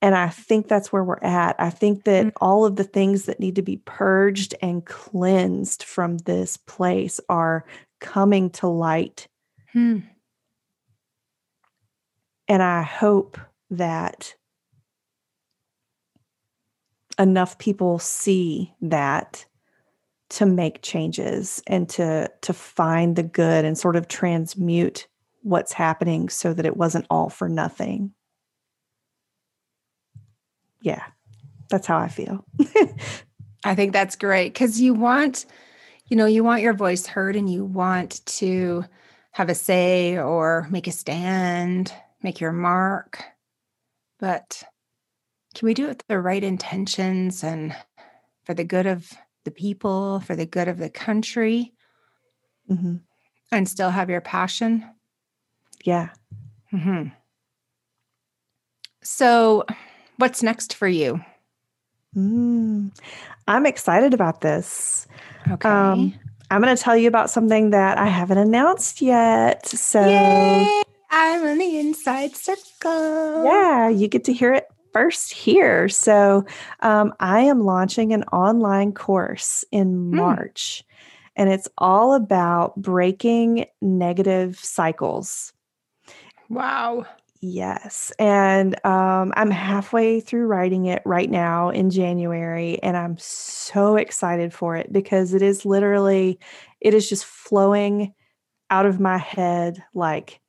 [0.00, 1.56] And I think that's where we're at.
[1.58, 2.36] I think that mm-hmm.
[2.40, 7.64] all of the things that need to be purged and cleansed from this place are
[8.00, 9.26] coming to light.
[9.72, 10.00] Hmm.
[12.46, 13.36] And I hope
[13.70, 14.36] that
[17.18, 19.46] enough people see that
[20.30, 25.08] to make changes and to to find the good and sort of transmute
[25.44, 28.12] what's happening so that it wasn't all for nothing.
[30.80, 31.04] Yeah.
[31.70, 32.44] That's how I feel.
[33.64, 35.46] I think that's great cuz you want
[36.08, 38.84] you know, you want your voice heard and you want to
[39.32, 41.92] have a say or make a stand
[42.24, 43.22] make your mark.
[44.18, 44.64] But
[45.54, 47.76] can we do it with the right intentions and
[48.44, 49.12] for the good of
[49.44, 51.74] the people, for the good of the country,
[52.68, 52.96] mm-hmm.
[53.52, 54.84] and still have your passion?
[55.84, 56.08] Yeah.
[56.72, 57.08] Mm-hmm.
[59.02, 59.64] So,
[60.16, 61.20] what's next for you?
[62.16, 62.90] Mm,
[63.46, 65.06] I'm excited about this.
[65.50, 65.68] Okay.
[65.68, 66.14] Um,
[66.50, 69.66] I'm going to tell you about something that I haven't announced yet.
[69.66, 70.82] So, Yay!
[71.10, 73.44] I'm on the inside circle.
[73.44, 75.88] Yeah, you get to hear it first here.
[75.88, 76.46] So,
[76.80, 80.16] um, I am launching an online course in hmm.
[80.16, 80.82] March,
[81.36, 85.52] and it's all about breaking negative cycles.
[86.54, 87.04] Wow.
[87.40, 88.12] Yes.
[88.18, 92.82] And um, I'm halfway through writing it right now in January.
[92.82, 96.38] And I'm so excited for it because it is literally,
[96.80, 98.14] it is just flowing
[98.70, 100.40] out of my head like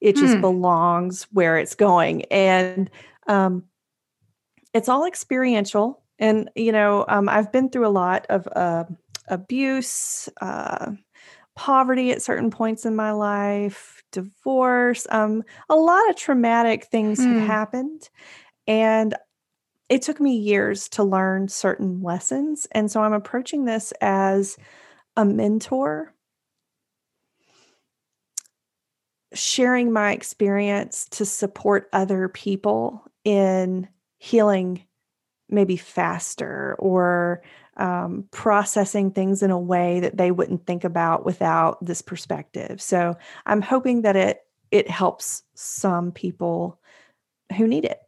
[0.00, 0.40] it just hmm.
[0.40, 2.24] belongs where it's going.
[2.24, 2.90] And
[3.28, 3.64] um,
[4.74, 6.02] it's all experiential.
[6.18, 8.84] And, you know, um, I've been through a lot of uh,
[9.28, 10.92] abuse, uh,
[11.54, 15.06] poverty at certain points in my life, divorce.
[15.10, 17.46] Um, a lot of traumatic things have hmm.
[17.46, 18.08] happened.
[18.66, 19.14] And
[19.88, 22.66] it took me years to learn certain lessons.
[22.72, 24.56] And so I'm approaching this as
[25.16, 26.14] a mentor
[29.34, 33.88] sharing my experience to support other people in
[34.18, 34.84] healing
[35.48, 37.42] maybe faster or
[37.76, 42.80] um, processing things in a way that they wouldn't think about without this perspective.
[42.80, 43.16] So
[43.46, 44.40] I'm hoping that it
[44.70, 46.78] it helps some people
[47.56, 48.00] who need it.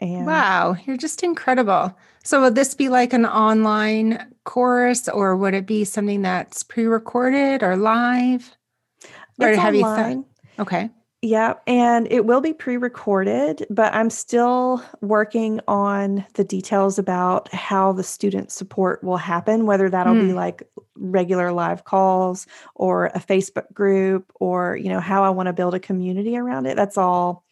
[0.00, 1.96] And wow, you're just incredible.
[2.22, 7.62] So would this be like an online course or would it be something that's pre-recorded
[7.62, 8.54] or live?
[9.40, 9.74] Or have online.
[9.74, 10.24] you thought?
[10.62, 10.90] Okay.
[11.26, 17.52] Yeah, and it will be pre recorded, but I'm still working on the details about
[17.52, 20.26] how the student support will happen, whether that'll mm.
[20.26, 20.36] be hmm.
[20.36, 20.62] like
[20.94, 22.46] regular live calls
[22.76, 26.66] or a Facebook group or, you know, how I want to build a community around
[26.66, 26.76] it.
[26.76, 27.42] That's all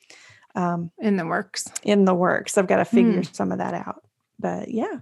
[0.55, 1.67] um, in the works.
[1.83, 2.57] In the works.
[2.57, 3.35] I've got to figure mm.
[3.35, 4.05] some of that out.
[4.39, 5.01] But yeah.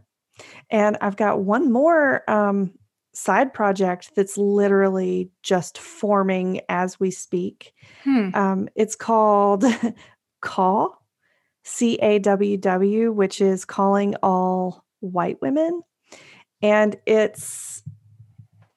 [0.71, 2.73] And I've got one more um,
[3.15, 7.73] side project that's literally just forming as we speak.
[8.05, 8.31] Hmm.
[8.35, 9.65] Um, it's called
[10.41, 11.03] Call,
[11.63, 15.83] C A W W, which is calling all white women,
[16.63, 17.83] and it's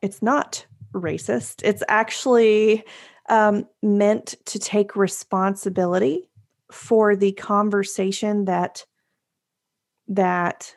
[0.02, 1.62] it's not racist.
[1.64, 2.84] It's actually
[3.30, 6.30] um, meant to take responsibility
[6.72, 8.86] for the conversation that
[10.08, 10.76] that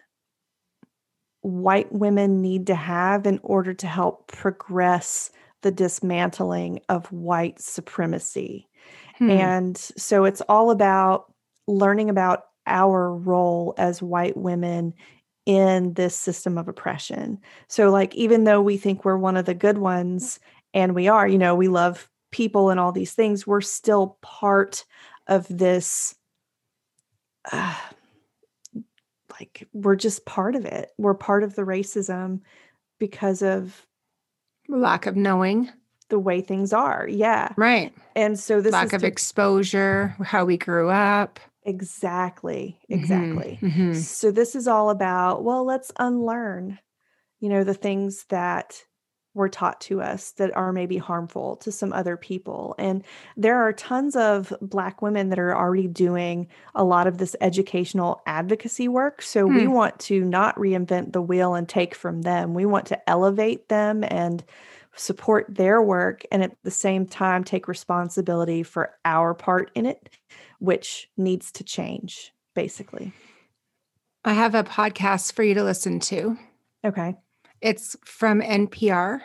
[1.43, 5.31] white women need to have in order to help progress
[5.63, 8.69] the dismantling of white supremacy.
[9.17, 9.31] Hmm.
[9.31, 11.33] And so it's all about
[11.67, 14.95] learning about our role as white women
[15.47, 17.39] in this system of oppression.
[17.69, 20.39] So, like, even though we think we're one of the good ones,
[20.75, 24.85] and we are, you know, we love people and all these things, we're still part
[25.27, 26.15] of this.
[27.51, 27.75] Uh,
[29.41, 30.91] like, we're just part of it.
[30.99, 32.41] We're part of the racism
[32.99, 33.87] because of
[34.69, 35.71] lack of knowing.
[36.11, 37.07] the way things are.
[37.07, 37.53] Yeah.
[37.57, 37.93] Right.
[38.17, 41.39] And so this lack of to- exposure, how we grew up.
[41.65, 43.59] exactly, Mhm, exactly.
[43.61, 43.95] mhm.
[43.95, 46.79] So this is all about, well, let's unlearn,
[47.41, 48.85] you know, the things that
[49.39, 52.75] were taught to us that are maybe harmful to some other people.
[52.79, 53.03] And
[53.37, 58.21] there are tons of black women that are already doing a lot of this educational
[58.27, 59.23] advocacy work.
[59.23, 59.73] So we Hmm.
[59.73, 62.53] want to not reinvent the wheel and take from them.
[62.53, 64.45] We want to elevate them and
[64.97, 70.11] support their work and at the same time take responsibility for our part in it,
[70.59, 73.13] which needs to change basically.
[74.25, 76.37] I have a podcast for you to listen to.
[76.85, 77.17] Okay.
[77.61, 79.21] It's from NPR.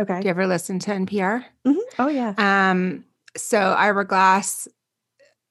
[0.00, 0.20] Okay.
[0.20, 1.44] Do you ever listen to NPR?
[1.66, 1.76] Mhm.
[1.98, 2.34] Oh yeah.
[2.38, 3.04] Um,
[3.36, 4.66] so Ira Glass,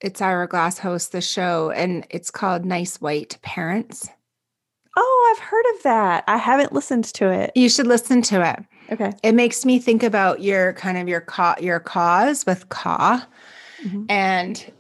[0.01, 4.09] it's Ira Glass hosts the show, and it's called Nice White Parents.
[4.95, 6.23] Oh, I've heard of that.
[6.27, 7.51] I haven't listened to it.
[7.55, 8.59] You should listen to it.
[8.91, 9.11] Okay.
[9.23, 13.25] It makes me think about your kind of your ca- your cause with CAWW,
[13.85, 14.05] Mhm.
[14.09, 14.71] and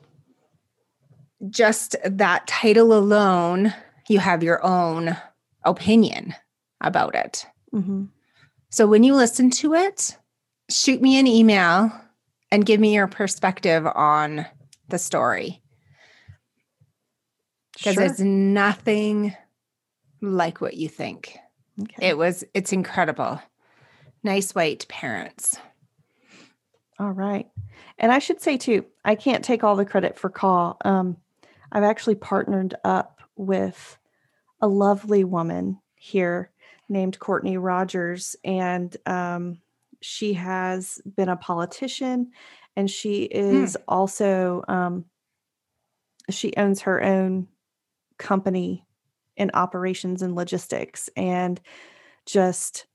[1.49, 3.73] just that title alone,
[4.07, 5.17] you have your own
[5.65, 6.35] opinion
[6.83, 7.45] about it.
[7.71, 8.05] hmm
[8.69, 10.17] So when you listen to it,
[10.69, 11.91] shoot me an email
[12.51, 14.45] and give me your perspective on
[14.89, 15.61] the story
[17.75, 18.03] because Sure.
[18.03, 19.35] it's nothing
[20.21, 21.37] like what you think.
[21.81, 22.09] Okay.
[22.09, 23.41] It was it's incredible.
[24.23, 25.57] Nice white parents.
[26.99, 27.47] All right.
[27.97, 30.77] And I should say too, I can't take all the credit for CAWW.
[30.85, 31.17] Um,
[31.71, 33.97] I've actually partnered up with
[34.61, 36.51] a lovely woman here
[36.93, 39.59] named Courtney Rogers, and um,
[40.01, 42.31] she has been a politician,
[42.75, 45.05] and she is also um,
[46.29, 47.47] she owns her own
[48.17, 48.85] company
[49.35, 51.59] in operations and logistics, and
[52.25, 52.85] just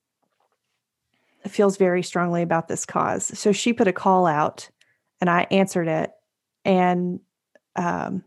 [1.47, 3.27] feels very strongly about this cause.
[3.39, 4.71] So she put a call out
[5.21, 6.11] and I answered it.
[6.65, 7.21] And
[7.77, 8.25] um,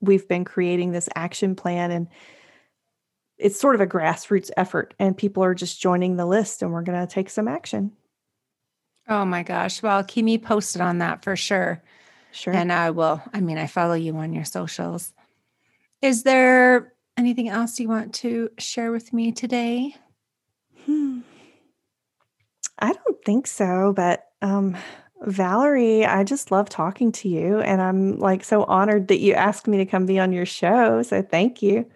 [0.00, 2.08] we've been creating this action plan and
[3.38, 6.82] it's sort of a grassroots effort and people are just joining the list and we're
[6.82, 7.92] going to take some action.
[9.08, 9.82] Oh my gosh.
[9.82, 11.82] Well, keep me posted on that for sure.
[12.32, 12.52] Sure.
[12.52, 15.12] And I will, I mean, I follow you on your socials.
[16.02, 19.94] Is there anything else you want to share with me today?
[20.84, 21.20] Hmm.
[22.78, 24.76] I don't think so, but um
[25.22, 29.66] Valerie, I just love talking to you and I'm like so honored that you asked
[29.66, 31.02] me to come be on your show.
[31.02, 31.86] So thank you.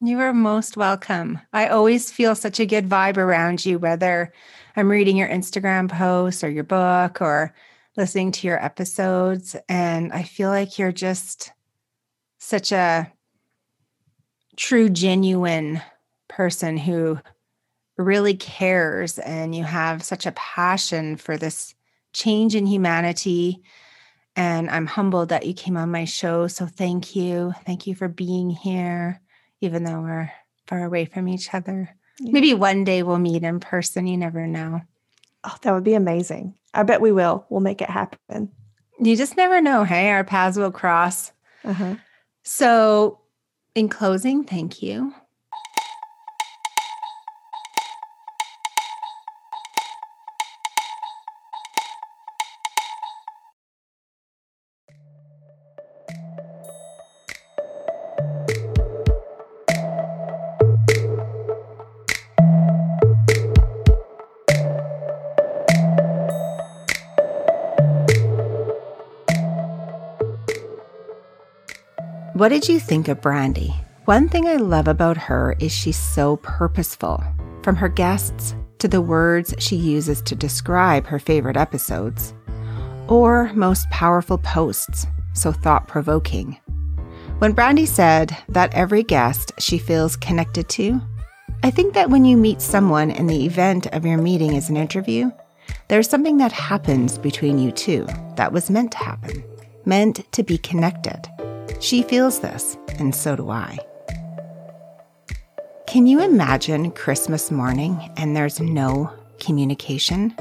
[0.00, 1.40] You are most welcome.
[1.52, 4.32] I always feel such a good vibe around you, whether
[4.76, 7.54] I'm reading your Instagram posts or your book or
[7.96, 9.56] listening to your episodes.
[9.68, 11.52] And I feel like you're just
[12.38, 13.10] such a
[14.56, 15.80] true, genuine
[16.28, 17.18] person who
[17.96, 21.74] really cares and you have such a passion for this
[22.12, 23.62] change in humanity.
[24.36, 26.48] And I'm humbled that you came on my show.
[26.48, 27.54] So thank you.
[27.64, 29.20] Thank you for being here,
[29.64, 30.30] even though we're
[30.66, 31.96] far away from each other.
[32.20, 32.32] Yeah.
[32.32, 34.06] Maybe one day we'll meet in person.
[34.06, 34.82] You never know.
[35.42, 36.54] Oh, that would be amazing.
[36.72, 37.46] I bet we will.
[37.48, 38.50] We'll make it happen.
[39.00, 39.84] You just never know.
[39.84, 41.32] Hey, our paths will cross.
[41.64, 41.96] Uh-huh.
[42.42, 43.20] So,
[43.74, 45.12] in closing, thank you.
[72.44, 73.74] What did you think of Brandy?
[74.04, 77.24] One thing I love about her is she's so purposeful.
[77.62, 82.34] From her guests to the words she uses to describe her favorite episodes,
[83.08, 86.60] or most powerful posts, so thought provoking.
[87.38, 91.00] When Brandy said that every guest she feels connected to,
[91.62, 94.76] I think that when you meet someone and the event of your meeting is an
[94.76, 95.30] interview,
[95.88, 98.06] there's something that happens between you two
[98.36, 99.42] that was meant to happen,
[99.86, 101.26] meant to be connected.
[101.80, 103.78] She feels this, and so do I.
[105.86, 110.34] Can you imagine Christmas morning and there's no communication?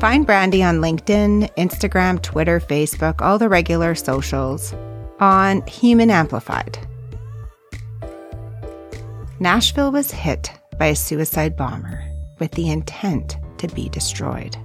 [0.00, 4.72] Find Brandy on LinkedIn, Instagram, Twitter, Facebook, all the regular socials
[5.18, 6.87] on Human Amplified.
[9.40, 12.04] Nashville was hit by a suicide bomber
[12.40, 14.56] with the intent to be destroyed.